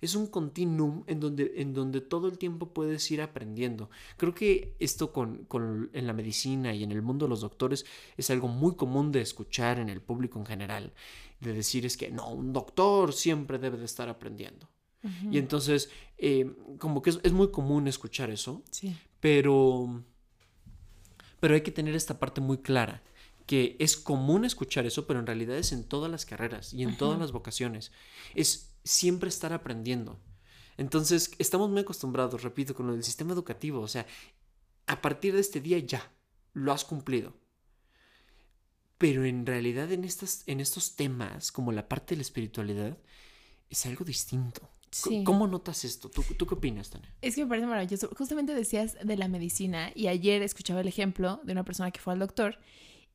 Es 0.00 0.14
un 0.14 0.28
continuum 0.28 1.04
en 1.06 1.20
donde, 1.20 1.52
en 1.56 1.74
donde 1.74 2.00
todo 2.00 2.28
el 2.28 2.38
tiempo 2.38 2.72
puedes 2.72 3.10
ir 3.10 3.20
aprendiendo. 3.20 3.90
Creo 4.16 4.34
que 4.34 4.76
esto 4.78 5.12
con, 5.12 5.46
en 5.92 6.06
la 6.06 6.12
medicina 6.12 6.72
y 6.72 6.82
en 6.82 6.92
el 6.92 7.02
mundo 7.02 7.26
de 7.26 7.30
los 7.30 7.42
doctores 7.42 7.84
es 8.16 8.30
algo 8.30 8.48
muy 8.48 8.76
común 8.76 9.12
de 9.12 9.20
escuchar 9.20 9.78
en 9.78 9.90
el 9.90 10.00
público 10.00 10.38
en 10.38 10.46
general. 10.46 10.94
De 11.40 11.52
decir 11.52 11.84
es 11.84 11.96
que 11.96 12.10
no, 12.10 12.30
un 12.30 12.52
doctor 12.52 13.12
siempre 13.12 13.58
debe 13.58 13.76
de 13.76 13.84
estar 13.84 14.08
aprendiendo. 14.08 14.68
Y 15.30 15.36
entonces, 15.36 15.90
eh, 16.16 16.50
como 16.78 17.02
que 17.02 17.10
es, 17.10 17.20
es, 17.22 17.32
muy 17.32 17.50
común 17.50 17.86
escuchar 17.88 18.30
eso. 18.30 18.62
Sí. 18.70 18.96
Pero, 19.20 20.02
pero 21.40 21.52
hay 21.52 21.60
que 21.60 21.72
tener 21.72 21.94
esta 21.94 22.18
parte 22.18 22.40
muy 22.40 22.56
clara 22.56 23.02
que 23.46 23.76
es 23.78 23.96
común 23.96 24.44
escuchar 24.44 24.86
eso, 24.86 25.06
pero 25.06 25.20
en 25.20 25.26
realidad 25.26 25.56
es 25.56 25.72
en 25.72 25.84
todas 25.84 26.10
las 26.10 26.24
carreras 26.24 26.72
y 26.72 26.82
en 26.82 26.96
todas 26.96 27.18
las 27.18 27.32
vocaciones. 27.32 27.92
Es 28.34 28.74
siempre 28.84 29.28
estar 29.28 29.52
aprendiendo. 29.52 30.18
Entonces, 30.76 31.30
estamos 31.38 31.70
muy 31.70 31.80
acostumbrados, 31.80 32.42
repito, 32.42 32.74
con 32.74 32.90
el 32.90 33.04
sistema 33.04 33.32
educativo. 33.32 33.80
O 33.80 33.88
sea, 33.88 34.06
a 34.86 35.00
partir 35.00 35.34
de 35.34 35.40
este 35.40 35.60
día 35.60 35.78
ya, 35.78 36.12
lo 36.52 36.72
has 36.72 36.84
cumplido. 36.84 37.34
Pero 38.98 39.24
en 39.24 39.44
realidad 39.44 39.92
en, 39.92 40.04
estas, 40.04 40.44
en 40.46 40.60
estos 40.60 40.96
temas, 40.96 41.52
como 41.52 41.72
la 41.72 41.88
parte 41.88 42.14
de 42.14 42.18
la 42.18 42.22
espiritualidad, 42.22 42.96
es 43.68 43.86
algo 43.86 44.04
distinto. 44.04 44.70
¿Cómo 45.24 45.48
notas 45.48 45.84
esto? 45.84 46.08
¿Tú, 46.08 46.22
¿Tú, 46.38 46.46
qué 46.46 46.54
opinas, 46.54 46.90
Tania? 46.90 47.12
Es 47.20 47.34
que 47.34 47.42
me 47.42 47.48
parece 47.48 47.66
maravilloso. 47.66 48.08
Justamente 48.16 48.54
decías 48.54 48.96
de 49.02 49.16
la 49.16 49.26
medicina 49.26 49.90
y 49.94 50.06
ayer 50.06 50.40
escuchaba 50.42 50.80
el 50.80 50.88
ejemplo 50.88 51.40
de 51.42 51.52
una 51.52 51.64
persona 51.64 51.90
que 51.90 52.00
fue 52.00 52.12
al 52.12 52.20
doctor 52.20 52.58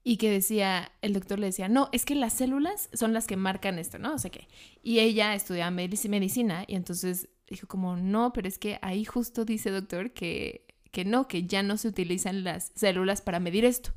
y 0.04 0.18
que 0.18 0.32
decía, 0.32 0.92
el 1.02 1.14
doctor 1.14 1.40
le 1.40 1.48
decía, 1.48 1.68
no, 1.68 1.90
es 1.92 2.06
que 2.06 2.16
las 2.16 2.34
células 2.34 2.90
son 2.94 3.14
las 3.14 3.28
que 3.28 3.36
marcan 3.36 3.80
esto, 3.80 4.00
¿no? 4.00 4.14
O 4.14 4.20
sea 4.20 4.32
que, 4.32 4.48
y 4.82 5.00
ella 5.00 5.36
estudiaba 5.36 5.72
medicina 5.72 6.64
y 6.68 6.76
entonces 6.76 7.30
dijo 7.48 7.68
como, 7.68 7.96
no, 7.96 8.32
pero 8.34 8.48
es 8.48 8.58
que 8.58 8.80
ahí 8.82 9.04
justo 9.06 9.46
dice 9.46 9.72
doctor 9.72 10.12
que, 10.12 10.66
que 10.92 11.06
no, 11.06 11.28
que 11.28 11.46
ya 11.46 11.64
no 11.64 11.78
se 11.78 11.88
utilizan 11.88 12.44
las 12.44 12.72
células 12.76 13.22
para 13.22 13.40
medir 13.40 13.66
esto. 13.66 13.94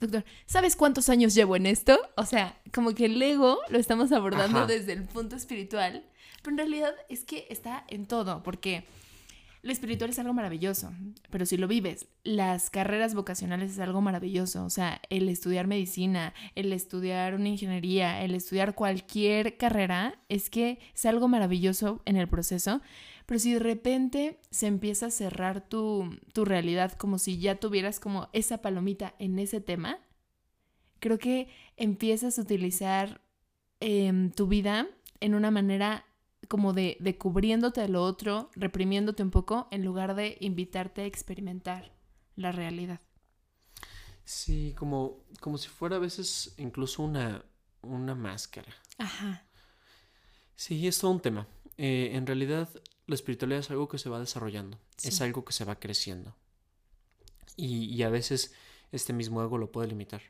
Doctor, 0.00 0.24
¿sabes 0.46 0.76
cuántos 0.76 1.08
años 1.08 1.34
llevo 1.34 1.56
en 1.56 1.66
esto? 1.66 1.98
O 2.16 2.24
sea, 2.24 2.60
como 2.72 2.94
que 2.94 3.06
el 3.06 3.20
ego 3.20 3.58
lo 3.68 3.78
estamos 3.78 4.12
abordando 4.12 4.66
desde 4.66 4.92
el 4.92 5.04
punto 5.04 5.34
espiritual, 5.34 6.04
pero 6.42 6.52
en 6.52 6.58
realidad 6.58 6.94
es 7.08 7.24
que 7.24 7.46
está 7.50 7.84
en 7.88 8.06
todo, 8.06 8.42
porque 8.44 8.84
lo 9.62 9.72
espiritual 9.72 10.10
es 10.10 10.18
algo 10.18 10.32
maravilloso, 10.34 10.92
pero 11.30 11.44
si 11.44 11.56
lo 11.56 11.66
vives, 11.66 12.06
las 12.22 12.70
carreras 12.70 13.14
vocacionales 13.14 13.72
es 13.72 13.78
algo 13.80 14.00
maravilloso. 14.00 14.64
O 14.64 14.70
sea, 14.70 15.00
el 15.10 15.28
estudiar 15.28 15.66
medicina, 15.66 16.32
el 16.54 16.72
estudiar 16.72 17.34
una 17.34 17.48
ingeniería, 17.48 18.22
el 18.22 18.34
estudiar 18.34 18.74
cualquier 18.74 19.56
carrera, 19.56 20.20
es 20.28 20.48
que 20.48 20.78
es 20.94 21.06
algo 21.06 21.26
maravilloso 21.26 22.02
en 22.04 22.16
el 22.16 22.28
proceso. 22.28 22.80
Pero 23.26 23.40
si 23.40 23.52
de 23.52 23.58
repente 23.58 24.40
se 24.50 24.68
empieza 24.68 25.06
a 25.06 25.10
cerrar 25.10 25.68
tu, 25.68 26.16
realidad 26.34 26.92
como 26.92 27.18
si 27.18 27.38
ya 27.38 27.56
tuvieras 27.56 28.00
como 28.00 28.28
esa 28.32 28.62
palomita 28.62 29.14
en 29.18 29.38
ese 29.38 29.60
tema, 29.60 29.98
creo 31.00 31.18
que 31.18 31.48
empiezas 31.76 32.38
a 32.38 32.42
utilizar 32.42 33.20
em, 33.80 34.30
tu 34.30 34.46
vida 34.46 34.86
en 35.20 35.34
una 35.34 35.50
manera 35.50 36.06
como 36.48 36.72
de, 36.72 36.96
de 37.00 37.16
cubriéndote 37.18 37.80
de 37.82 37.88
lo 37.88 38.02
otro, 38.02 38.50
reprimiéndote 38.54 39.22
un 39.22 39.30
poco, 39.30 39.68
en 39.70 39.84
lugar 39.84 40.14
de 40.14 40.36
invitarte 40.40 41.02
a 41.02 41.06
experimentar 41.06 41.92
la 42.36 42.52
realidad. 42.52 43.00
Sí, 44.24 44.74
como, 44.76 45.24
como 45.40 45.58
si 45.58 45.68
fuera 45.68 45.96
a 45.96 46.00
veces 46.00 46.54
incluso 46.58 47.02
una, 47.02 47.44
una 47.82 48.14
máscara. 48.14 48.74
Ajá. 48.98 49.46
Sí, 50.54 50.86
es 50.86 50.98
todo 50.98 51.12
un 51.12 51.20
tema. 51.20 51.46
Eh, 51.76 52.10
en 52.12 52.26
realidad, 52.26 52.68
la 53.06 53.14
espiritualidad 53.14 53.60
es 53.60 53.70
algo 53.70 53.88
que 53.88 53.98
se 53.98 54.10
va 54.10 54.18
desarrollando, 54.18 54.78
es 55.02 55.20
algo 55.20 55.44
que 55.44 55.52
se 55.52 55.64
va 55.64 55.78
creciendo. 55.78 56.36
Y, 57.56 58.02
a 58.02 58.10
veces 58.10 58.54
este 58.92 59.12
mismo 59.12 59.42
ego 59.42 59.58
lo 59.58 59.72
puede 59.72 59.88
limitar. 59.88 60.22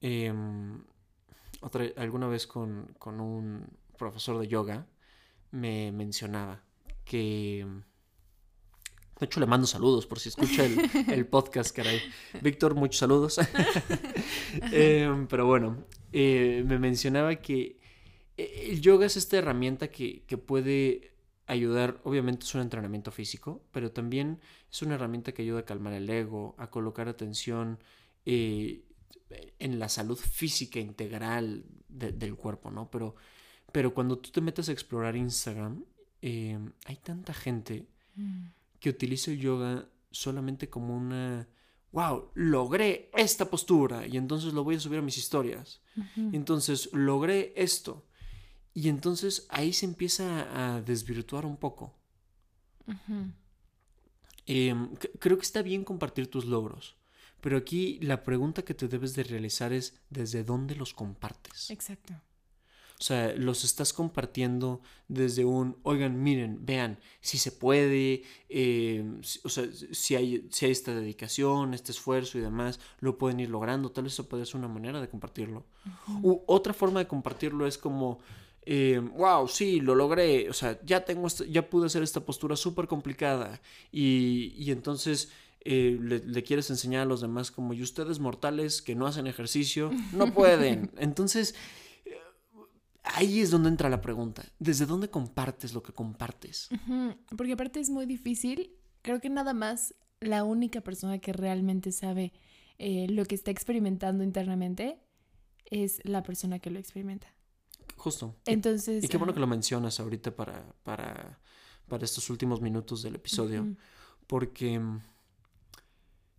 Em, 0.00 0.84
otra, 1.60 1.86
alguna 1.96 2.28
vez 2.28 2.46
con, 2.46 2.94
con 2.98 3.20
un, 3.20 3.66
profesor 3.98 4.38
de 4.38 4.48
yoga, 4.48 4.86
me 5.50 5.92
mencionaba 5.92 6.62
que... 7.04 7.66
De 9.18 9.26
hecho, 9.26 9.40
le 9.40 9.46
mando 9.46 9.66
saludos 9.66 10.06
por 10.06 10.20
si 10.20 10.28
escucha 10.28 10.64
el, 10.64 11.26
podcast, 11.30 11.74
caray. 11.74 12.00
Víctor, 12.40 12.76
muchos 12.76 12.98
saludos. 12.98 13.40
Em, 14.72 15.26
pero 15.26 15.44
bueno, 15.44 15.84
eh, 16.12 16.62
me 16.64 16.78
mencionaba 16.78 17.34
que 17.36 17.80
eh, 18.36 18.68
el 18.70 18.80
yoga 18.80 19.06
es 19.06 19.16
esta 19.16 19.36
herramienta 19.36 19.88
que, 19.88 20.22
puede 20.46 21.12
ayudar, 21.46 22.00
obviamente 22.04 22.44
es 22.44 22.54
un 22.54 22.60
entrenamiento 22.60 23.10
físico, 23.10 23.64
pero 23.72 23.90
también 23.90 24.40
es 24.70 24.82
una 24.82 24.94
herramienta 24.94 25.32
que 25.32 25.42
ayuda 25.42 25.60
a 25.60 25.64
calmar 25.64 25.94
el 25.94 26.08
ego, 26.08 26.54
a 26.56 26.70
colocar 26.70 27.08
atención 27.08 27.80
eh, 28.24 28.84
en 29.58 29.78
la 29.80 29.88
salud 29.88 30.16
física 30.16 30.78
integral 30.78 31.64
del 31.88 32.36
cuerpo, 32.36 32.70
¿no? 32.70 32.90
Pero 32.90 33.16
pero 33.72 33.92
cuando 33.92 34.18
tú 34.18 34.30
te 34.30 34.40
metes 34.40 34.68
a 34.68 34.72
explorar 34.72 35.16
Instagram, 35.16 35.84
em, 36.22 36.72
hay 36.84 36.96
tanta 36.96 37.34
gente 37.34 37.86
mm. 38.14 38.46
que 38.80 38.90
utiliza 38.90 39.30
el 39.30 39.38
yoga 39.38 39.88
solamente 40.10 40.68
como 40.68 40.96
una, 40.96 41.48
wow, 41.92 42.30
logré 42.34 43.10
esta 43.14 43.50
postura 43.50 44.06
y 44.06 44.16
entonces 44.16 44.52
lo 44.52 44.64
voy 44.64 44.76
a 44.76 44.80
subir 44.80 44.98
a 44.98 45.02
mis 45.02 45.18
historias. 45.18 45.80
Entonces 46.32 46.90
logré 46.92 47.52
esto. 47.56 48.06
Y 48.72 48.88
entonces 48.88 49.46
ahí 49.48 49.72
se 49.72 49.86
empieza 49.86 50.76
a 50.76 50.80
desvirtuar 50.80 51.44
un 51.44 51.56
poco. 51.56 51.94
Em, 54.46 54.94
creo 55.18 55.36
que 55.36 55.42
está 55.42 55.60
bien 55.62 55.84
compartir 55.84 56.30
tus 56.30 56.46
logros, 56.46 56.96
pero 57.40 57.58
aquí 57.58 57.98
la 58.00 58.24
pregunta 58.24 58.62
que 58.62 58.74
te 58.74 58.88
debes 58.88 59.14
de 59.14 59.24
realizar 59.24 59.72
es 59.72 60.00
¿desde 60.08 60.42
dónde 60.42 60.74
los 60.74 60.94
compartes? 60.94 61.70
Exacto. 61.70 62.14
O 63.00 63.02
sea, 63.02 63.32
los 63.36 63.62
estás 63.62 63.92
compartiendo 63.92 64.80
desde 65.06 65.44
un, 65.44 65.76
oigan, 65.84 66.20
miren, 66.20 66.66
vean, 66.66 66.98
si 67.20 67.38
se 67.38 67.52
puede, 67.52 68.24
eh, 68.48 69.04
o 69.44 69.48
sea, 69.48 69.68
si 69.92 70.16
hay, 70.16 70.48
si 70.50 70.66
hay 70.66 70.72
esta 70.72 70.92
dedicación, 70.92 71.74
este 71.74 71.92
esfuerzo 71.92 72.38
y 72.38 72.40
demás, 72.40 72.80
lo 72.98 73.16
pueden 73.16 73.38
ir 73.38 73.50
logrando. 73.50 73.92
Tal 73.92 74.04
vez 74.04 74.14
eso 74.14 74.28
puede 74.28 74.44
ser 74.46 74.56
una 74.56 74.68
manera 74.68 75.00
de 75.00 75.08
compartirlo. 75.08 75.64
U 76.22 76.42
otra 76.46 76.72
forma 76.74 76.98
de 76.98 77.06
compartirlo 77.06 77.68
es 77.68 77.78
como, 77.78 78.18
wow, 78.66 79.46
eh, 79.46 79.48
sí, 79.48 79.80
lo 79.80 79.94
logré, 79.94 80.50
o 80.50 80.52
sea, 80.52 80.80
ya 80.84 81.04
tengo, 81.04 81.28
ya 81.48 81.70
pude 81.70 81.86
hacer 81.86 82.02
esta 82.02 82.20
postura 82.20 82.56
súper 82.56 82.88
complicada 82.88 83.60
y, 83.92 84.54
y 84.58 84.72
entonces 84.72 85.30
eh, 85.60 85.98
le, 86.00 86.18
le 86.18 86.42
quieres 86.42 86.70
enseñar 86.70 87.02
a 87.02 87.04
los 87.04 87.20
demás 87.20 87.50
como, 87.50 87.74
y 87.74 87.82
ustedes 87.82 88.18
mortales 88.18 88.82
que 88.82 88.94
no 88.94 89.06
hacen 89.06 89.26
ejercicio, 89.26 89.90
no 90.12 90.32
pueden. 90.32 90.90
Entonces, 90.98 91.54
ahí 93.14 93.40
es 93.40 93.50
donde 93.50 93.68
entra 93.68 93.88
la 93.88 94.00
pregunta. 94.00 94.44
¿Desde 94.58 94.86
dónde 94.86 95.10
compartes 95.10 95.72
lo 95.72 95.82
que 95.82 95.92
compartes? 95.92 96.68
Porque 97.36 97.52
aparte 97.52 97.80
es 97.80 97.90
muy 97.90 98.06
difícil. 98.06 98.72
Creo 99.02 99.20
que 99.20 99.30
nada 99.30 99.54
más 99.54 99.94
la 100.20 100.44
única 100.44 100.80
persona 100.80 101.18
que 101.18 101.32
realmente 101.32 101.92
sabe 101.92 102.32
eh, 102.78 103.06
lo 103.08 103.24
que 103.24 103.34
está 103.34 103.50
experimentando 103.50 104.24
internamente 104.24 105.00
es 105.70 106.00
la 106.04 106.22
persona 106.22 106.58
que 106.58 106.70
lo 106.70 106.78
experimenta. 106.78 107.28
Justo. 107.96 108.36
Entonces. 108.46 109.04
Y 109.04 109.08
qué 109.08 109.16
bueno 109.16 109.34
que 109.34 109.40
lo 109.40 109.46
mencionas 109.46 109.98
ahorita 110.00 110.34
para, 110.34 110.64
para, 110.82 111.38
para 111.88 112.04
estos 112.04 112.30
últimos 112.30 112.60
minutos 112.60 113.02
del 113.02 113.16
episodio. 113.16 113.66
Porque 114.26 114.78
mm, 114.78 115.00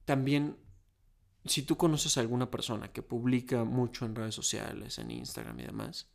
también, 0.05 0.55
si 1.45 1.63
tú 1.63 1.77
conoces 1.77 2.17
a 2.17 2.21
alguna 2.21 2.51
persona 2.51 2.91
que 2.91 3.01
publica 3.01 3.63
mucho 3.63 4.05
en 4.05 4.15
redes 4.15 4.35
sociales, 4.35 4.99
en 4.99 5.11
Instagram 5.11 5.59
y 5.59 5.63
demás, 5.63 6.07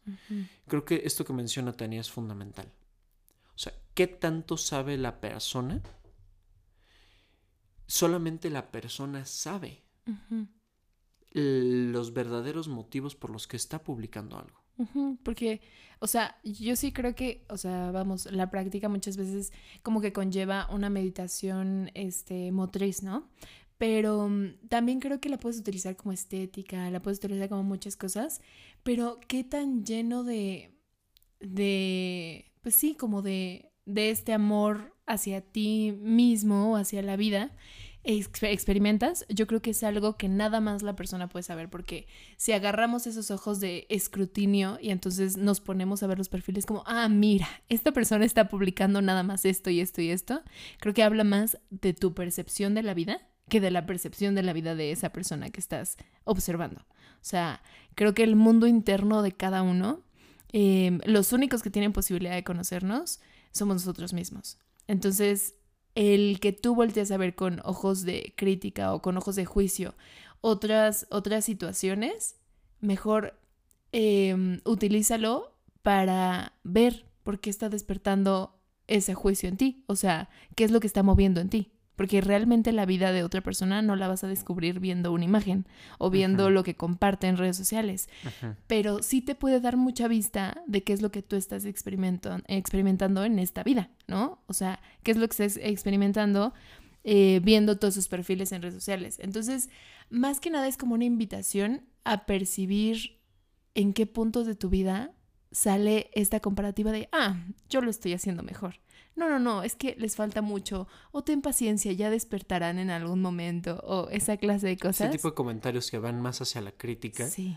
creo 0.66 0.84
que 0.84 1.02
esto 1.04 1.24
que 1.24 1.32
menciona 1.32 1.72
Tania 1.72 2.00
es 2.00 2.10
fundamental. 2.10 2.70
O 3.54 3.58
sea, 3.58 3.72
¿qué 3.94 4.06
tanto 4.06 4.56
sabe 4.56 4.98
la 4.98 5.20
persona? 5.20 5.80
Solamente 7.87 8.50
la 8.50 8.70
persona 8.70 9.24
sabe 9.24 9.82
los 11.30 12.12
verdaderos 12.12 12.68
motivos 12.68 13.16
por 13.16 13.30
los 13.30 13.46
que 13.46 13.56
está 13.56 13.82
publicando 13.82 14.38
algo. 14.38 14.64
Porque, 15.22 15.60
o 16.00 16.06
sea, 16.06 16.37
yo 16.42 16.74
sí 16.74 16.92
creo 16.92 17.14
que, 17.14 17.44
o 17.48 17.56
sea, 17.56 17.92
vamos, 17.92 18.26
la 18.32 18.50
práctica 18.50 18.88
muchas 18.88 19.16
veces 19.16 19.52
como 19.82 20.00
que 20.00 20.12
conlleva 20.12 20.68
una 20.70 20.90
meditación, 20.90 21.90
este, 21.94 22.50
motriz, 22.50 23.02
¿no? 23.02 23.28
Pero 23.84 24.30
mm, 24.30 24.66
también 24.70 24.98
creo 24.98 25.20
que 25.20 25.28
la 25.28 25.36
puedes 25.36 25.58
utilizar 25.60 25.94
como 25.94 26.12
estética, 26.12 26.88
la 26.88 27.02
puedes 27.02 27.18
utilizar 27.18 27.50
como 27.50 27.64
muchas 27.64 27.96
cosas, 27.96 28.40
pero 28.82 29.20
qué 29.28 29.44
tan 29.44 29.84
lleno 29.84 30.24
de, 30.24 30.74
de, 31.38 32.50
pues 32.62 32.74
sí, 32.74 32.94
como 32.94 33.20
de, 33.20 33.72
de 33.84 34.08
este 34.08 34.32
amor 34.32 34.96
hacia 35.04 35.42
ti 35.42 35.92
mismo, 36.00 36.78
hacia 36.78 37.02
la 37.02 37.16
vida, 37.18 37.54
exper- 38.04 38.52
experimentas, 38.54 39.26
yo 39.28 39.46
creo 39.46 39.60
que 39.60 39.72
es 39.72 39.82
algo 39.82 40.16
que 40.16 40.30
nada 40.30 40.62
más 40.62 40.80
la 40.82 40.96
persona 40.96 41.28
puede 41.28 41.42
saber, 41.42 41.68
porque 41.68 42.06
si 42.38 42.52
agarramos 42.52 43.06
esos 43.06 43.30
ojos 43.30 43.60
de 43.60 43.86
escrutinio 43.90 44.78
y 44.80 44.92
entonces 44.92 45.36
nos 45.36 45.60
ponemos 45.60 46.02
a 46.02 46.06
ver 46.06 46.16
los 46.16 46.30
perfiles 46.30 46.64
como, 46.64 46.84
ah, 46.86 47.10
mira, 47.10 47.48
esta 47.68 47.92
persona 47.92 48.24
está 48.24 48.48
publicando 48.48 49.02
nada 49.02 49.22
más 49.24 49.44
esto 49.44 49.68
y 49.68 49.80
esto 49.80 50.00
y 50.00 50.08
esto, 50.08 50.40
creo 50.80 50.94
que 50.94 51.02
habla 51.02 51.24
más 51.24 51.58
de 51.68 51.92
tu 51.92 52.14
percepción 52.14 52.72
de 52.72 52.82
la 52.82 52.94
vida 52.94 53.20
que 53.48 53.61
de 53.61 53.70
la 53.70 53.87
percepción 53.87 54.35
de 54.35 54.42
la 54.42 54.52
vida 54.52 54.74
de 54.74 54.90
esa 54.90 55.11
persona 55.11 55.50
que 55.50 55.61
estás 55.61 55.96
observando. 56.24 56.80
O 56.80 57.26
sea, 57.26 57.62
creo 57.94 58.14
que 58.14 58.22
el 58.22 58.37
mundo 58.37 58.66
interno 58.66 59.22
de 59.22 59.33
cada 59.33 59.62
uno, 59.62 60.02
eh, 60.52 60.98
los 61.04 61.33
únicos 61.33 61.62
que 61.62 61.70
tienen 61.70 61.92
posibilidad 61.92 62.35
de 62.35 62.44
conocernos 62.44 63.20
somos 63.50 63.76
nosotros 63.76 64.12
mismos. 64.12 64.59
Entonces, 64.87 65.54
el 65.94 66.40
que 66.40 66.52
tú 66.52 66.74
volteas 66.74 67.11
a 67.11 67.16
ver 67.16 67.35
con 67.35 67.61
ojos 67.64 68.02
de 68.02 68.35
crítica 68.37 68.92
o 68.94 69.00
con 69.00 69.16
ojos 69.16 69.37
de 69.37 69.44
juicio 69.44 69.94
otras, 70.40 71.07
otras 71.11 71.44
situaciones, 71.44 72.37
mejor 72.80 73.38
eh, 73.92 74.61
utilízalo 74.64 75.57
para 75.83 76.52
ver 76.64 77.07
por 77.22 77.40
qué 77.40 77.48
está 77.48 77.68
despertando 77.68 78.59
ese 78.87 79.14
juicio 79.14 79.48
en 79.48 79.57
ti. 79.57 79.85
O 79.87 79.96
sea, 79.96 80.28
qué 80.54 80.64
es 80.64 80.70
lo 80.70 80.80
que 80.80 80.87
está 80.87 81.02
moviendo 81.02 81.40
en 81.40 81.48
ti. 81.48 81.73
Porque 81.96 82.20
realmente 82.20 82.72
la 82.72 82.87
vida 82.87 83.12
de 83.12 83.22
otra 83.22 83.40
persona 83.40 83.83
no 83.83 83.94
la 83.94 84.09
vas 84.09 84.24
a 84.24 84.28
descubrir 84.28 84.80
viendo 84.80 85.12
una 85.12 85.24
imagen 85.24 85.66
o 85.98 86.11
viendo 86.11 86.50
lo 86.50 86.64
que 86.64 86.74
comparte 86.74 87.28
en 87.28 87.37
redes 87.37 87.57
sociales 87.57 88.09
pero 88.66 89.02
sí 89.02 89.20
te 89.20 89.35
puede 89.35 89.61
dar 89.61 89.76
mucha 89.76 90.09
vista 90.09 90.62
de 90.66 90.83
qué 90.83 90.92
es 90.92 91.02
lo 91.02 91.11
que 91.11 91.22
tú 91.22 91.37
estás 91.37 91.64
experimentando 91.64 93.24
en 93.24 93.38
esta 93.38 93.62
vida, 93.62 93.90
¿no? 94.07 94.42
O 94.46 94.52
sea, 94.52 94.80
qué 95.02 95.11
es 95.11 95.16
lo 95.16 95.26
que 95.28 95.44
estás 95.44 95.59
experimentando 95.62 96.54
eh, 97.04 97.40
viendo 97.42 97.78
todos 97.78 97.94
sus 97.94 98.09
perfiles 98.09 98.52
en 98.52 98.62
redes 98.62 98.74
sociales. 98.74 99.18
Entonces, 99.20 99.68
más 100.11 100.40
que 100.40 100.50
nada 100.50 100.68
es 100.68 100.76
como 100.76 100.94
una 100.94 101.04
invitación 101.04 101.83
a 102.04 102.26
percibir 102.26 103.20
en 103.74 103.92
qué 103.92 104.07
puntos 104.07 104.46
de 104.46 104.54
tu 104.54 104.68
vida 104.68 105.12
sale 105.50 106.11
esta 106.14 106.40
comparativa 106.40 106.92
de, 106.92 107.09
ah, 107.12 107.37
yo 107.68 107.80
lo 107.80 107.90
estoy 107.90 108.12
haciendo 108.12 108.42
mejor. 108.42 108.76
No, 109.16 109.29
no, 109.29 109.38
no, 109.38 109.62
es 109.62 109.77
que 109.77 109.94
les 109.98 110.16
falta 110.16 110.42
mucho. 110.42 110.88
O 111.12 111.22
ten 111.22 111.40
paciencia, 111.40 111.92
ya 111.92 112.11
despertarán 112.11 112.79
en 112.79 112.90
algún 112.90 113.20
momento. 113.22 113.81
O 113.85 114.09
esa 114.11 114.37
clase 114.37 114.66
de 114.66 114.72
Ese 114.72 114.83
cosas. 114.83 115.11
tipo 115.11 115.29
de 115.31 115.35
comentarios 115.35 115.90
que 115.90 115.98
van 115.98 116.20
más 116.20 116.40
hacia 116.40 116.61
la 116.61 116.72
crítica 116.72 117.29
Sí, 117.29 117.57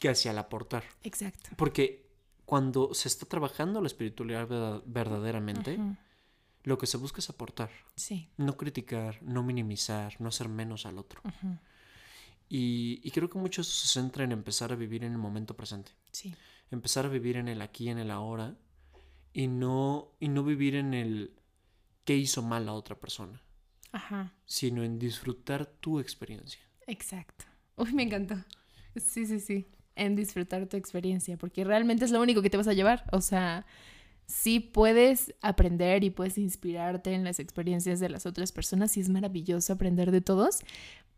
que 0.00 0.08
hacia 0.08 0.30
el 0.30 0.38
aportar. 0.38 0.84
exacto. 1.02 1.50
Porque 1.56 2.06
cuando 2.44 2.94
se 2.94 3.08
está 3.08 3.26
trabajando 3.26 3.80
la 3.80 3.86
espiritualidad 3.88 4.46
verda- 4.46 4.82
verdaderamente, 4.86 5.78
lo 6.64 6.78
que 6.78 6.86
se 6.86 6.96
busca 6.96 7.18
es 7.18 7.28
aportar, 7.28 7.70
Sí. 7.96 8.28
no 8.36 8.56
criticar, 8.56 9.20
no 9.22 9.42
minimizar, 9.42 10.14
no 10.20 10.28
hacer 10.28 10.48
menos 10.48 10.86
al 10.86 10.98
otro. 10.98 11.20
Y, 12.48 13.00
y 13.02 13.10
creo 13.10 13.30
que 13.30 13.38
mucho 13.38 13.62
eso 13.62 13.70
se 13.72 13.88
centra 13.88 14.24
en 14.24 14.32
empezar 14.32 14.72
a 14.72 14.76
vivir 14.76 15.04
en 15.04 15.12
el 15.12 15.18
momento 15.18 15.56
presente, 15.56 15.92
Sí. 16.12 16.34
empezar 16.70 17.06
a 17.06 17.08
vivir 17.08 17.36
en 17.36 17.48
el 17.48 17.62
aquí, 17.62 17.88
en 17.88 17.98
el 17.98 18.10
ahora, 18.10 18.54
y 19.32 19.46
no, 19.46 20.12
y 20.20 20.28
no 20.28 20.44
vivir 20.44 20.74
en 20.74 20.94
el 20.94 21.34
qué 22.04 22.16
hizo 22.16 22.42
mal 22.42 22.68
a 22.68 22.72
otra 22.72 22.98
persona, 22.98 23.42
Ajá. 23.92 24.32
sino 24.44 24.82
en 24.82 24.98
disfrutar 24.98 25.66
tu 25.66 26.00
experiencia. 26.00 26.60
Exacto. 26.86 27.44
Uy, 27.76 27.92
me 27.92 28.02
encantó. 28.02 28.36
Sí, 28.96 29.26
sí, 29.26 29.40
sí. 29.40 29.66
En 29.94 30.16
disfrutar 30.16 30.66
tu 30.66 30.76
experiencia, 30.76 31.36
porque 31.36 31.64
realmente 31.64 32.04
es 32.04 32.10
lo 32.10 32.20
único 32.20 32.42
que 32.42 32.50
te 32.50 32.56
vas 32.56 32.68
a 32.68 32.72
llevar. 32.72 33.04
O 33.12 33.20
sea, 33.20 33.66
sí 34.26 34.60
puedes 34.60 35.34
aprender 35.42 36.04
y 36.04 36.10
puedes 36.10 36.38
inspirarte 36.38 37.12
en 37.12 37.24
las 37.24 37.38
experiencias 37.38 38.00
de 38.00 38.08
las 38.08 38.26
otras 38.26 38.52
personas 38.52 38.96
y 38.96 39.00
es 39.00 39.08
maravilloso 39.08 39.72
aprender 39.72 40.10
de 40.10 40.20
todos, 40.20 40.60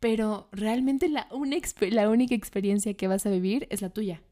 pero 0.01 0.49
realmente 0.53 1.09
la, 1.09 1.29
una 1.31 1.57
la 1.91 2.09
única 2.11 2.35
experiencia 2.35 2.95
que 2.95 3.09
vas 3.09 3.27
a 3.27 3.31
vivir 3.31 3.67
es 3.71 3.83
la 3.83 3.91
tuya. 3.91 4.23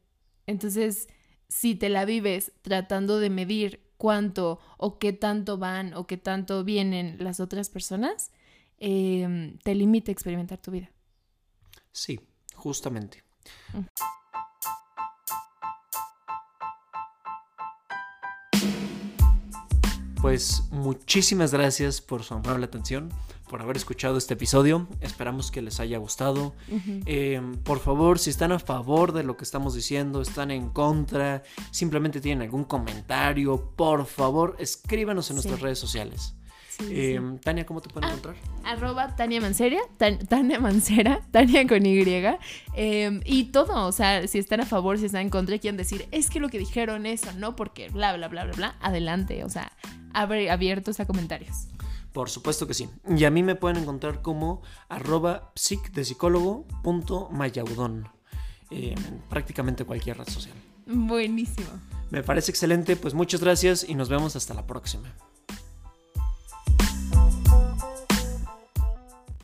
Entonces, 0.46 1.08
si 1.52 1.74
te 1.74 1.90
la 1.90 2.06
vives 2.06 2.50
tratando 2.62 3.18
de 3.18 3.28
medir 3.28 3.82
cuánto 3.98 4.58
o 4.78 4.98
qué 4.98 5.12
tanto 5.12 5.58
van 5.58 5.92
o 5.92 6.06
qué 6.06 6.16
tanto 6.16 6.64
vienen 6.64 7.16
las 7.20 7.40
otras 7.40 7.68
personas, 7.68 8.30
em, 8.78 9.58
te 9.58 9.74
limita 9.74 10.10
a 10.10 10.14
experimentar 10.14 10.58
tu 10.58 10.70
vida. 10.70 10.90
Sí, 11.92 12.18
justamente. 12.54 13.22
Mm. 13.74 13.80
Pues 20.22 20.62
muchísimas 20.70 21.52
gracias 21.52 22.00
por 22.00 22.22
su 22.22 22.32
amable 22.32 22.64
atención, 22.64 23.10
por 23.52 23.60
haber 23.60 23.76
escuchado 23.76 24.16
este 24.16 24.32
episodio. 24.32 24.88
Esperamos 25.02 25.50
que 25.50 25.60
les 25.60 25.78
haya 25.78 25.98
gustado. 25.98 26.54
Eh, 27.04 27.38
por 27.64 27.80
favor, 27.80 28.18
si 28.18 28.30
están 28.30 28.50
a 28.50 28.58
favor 28.58 29.12
de 29.12 29.24
lo 29.24 29.36
que 29.36 29.44
estamos 29.44 29.74
diciendo, 29.74 30.22
están 30.22 30.50
en 30.50 30.70
contra, 30.70 31.42
simplemente 31.70 32.22
tienen 32.22 32.40
algún 32.42 32.64
comentario, 32.64 33.72
por 33.76 34.06
favor, 34.06 34.56
escríbanos 34.58 35.30
en 35.30 35.36
Sí. 35.36 35.42
nuestras 35.42 35.60
redes 35.60 35.78
sociales. 35.78 36.34
Sí, 36.70 36.84
Eh, 36.90 37.20
sí. 37.20 37.38
Tania, 37.44 37.66
¿cómo 37.66 37.82
te 37.82 37.90
pueden 37.90 38.08
Ah. 38.08 38.12
encontrar? 38.14 38.36
Arroba 38.64 39.14
Tania 39.16 39.42
Mancera, 39.42 39.76
Tan- 39.98 40.18
Tania 40.26 40.58
Mancera, 40.58 41.20
Tania 41.30 41.66
con 41.66 41.84
Y. 41.84 41.98
eh, 42.74 43.20
y 43.26 43.44
todo, 43.52 43.86
o 43.86 43.92
sea, 43.92 44.26
si 44.28 44.38
están 44.38 44.62
a 44.62 44.66
favor, 44.66 44.96
si 44.98 45.04
están 45.04 45.20
en 45.20 45.28
contra, 45.28 45.58
quieren 45.58 45.76
decir, 45.76 46.08
es 46.10 46.30
que 46.30 46.40
lo 46.40 46.48
que 46.48 46.58
dijeron 46.58 47.04
eso, 47.04 47.30
no 47.36 47.54
porque 47.54 47.90
bla, 47.90 48.16
bla, 48.16 48.28
bla, 48.28 48.44
bla, 48.44 48.54
bla, 48.54 48.76
adelante, 48.80 49.44
o 49.44 49.50
sea, 49.50 49.72
abre, 50.14 50.50
abiertos 50.50 50.98
a 51.00 51.06
comentarios. 51.06 51.68
Por 52.12 52.29
supuesto 52.29 52.66
que 52.66 52.75
sí. 52.75 52.88
Y 53.09 53.25
a 53.25 53.31
mí 53.31 53.42
me 53.42 53.55
pueden 53.55 53.79
encontrar 53.83 54.22
como 54.22 54.62
arroba 54.88 55.53
psic 55.55 55.92
de 55.92 56.05
psicólogo 56.05 56.66
punto 56.83 57.29
mayaudón, 57.31 58.09
eh, 58.70 58.94
en 58.96 59.22
prácticamente 59.31 59.85
cualquier 59.85 60.18
red 60.18 60.29
social. 60.29 60.55
Buenísimo. 60.87 61.68
Me 62.11 62.22
parece 62.22 62.51
excelente, 62.51 62.96
pues 62.96 63.14
muchas 63.14 63.40
gracias 63.40 63.87
y 63.88 63.94
nos 63.94 64.11
vemos 64.11 64.37
hasta 64.37 64.53
la 64.53 64.66
próxima. 64.66 65.14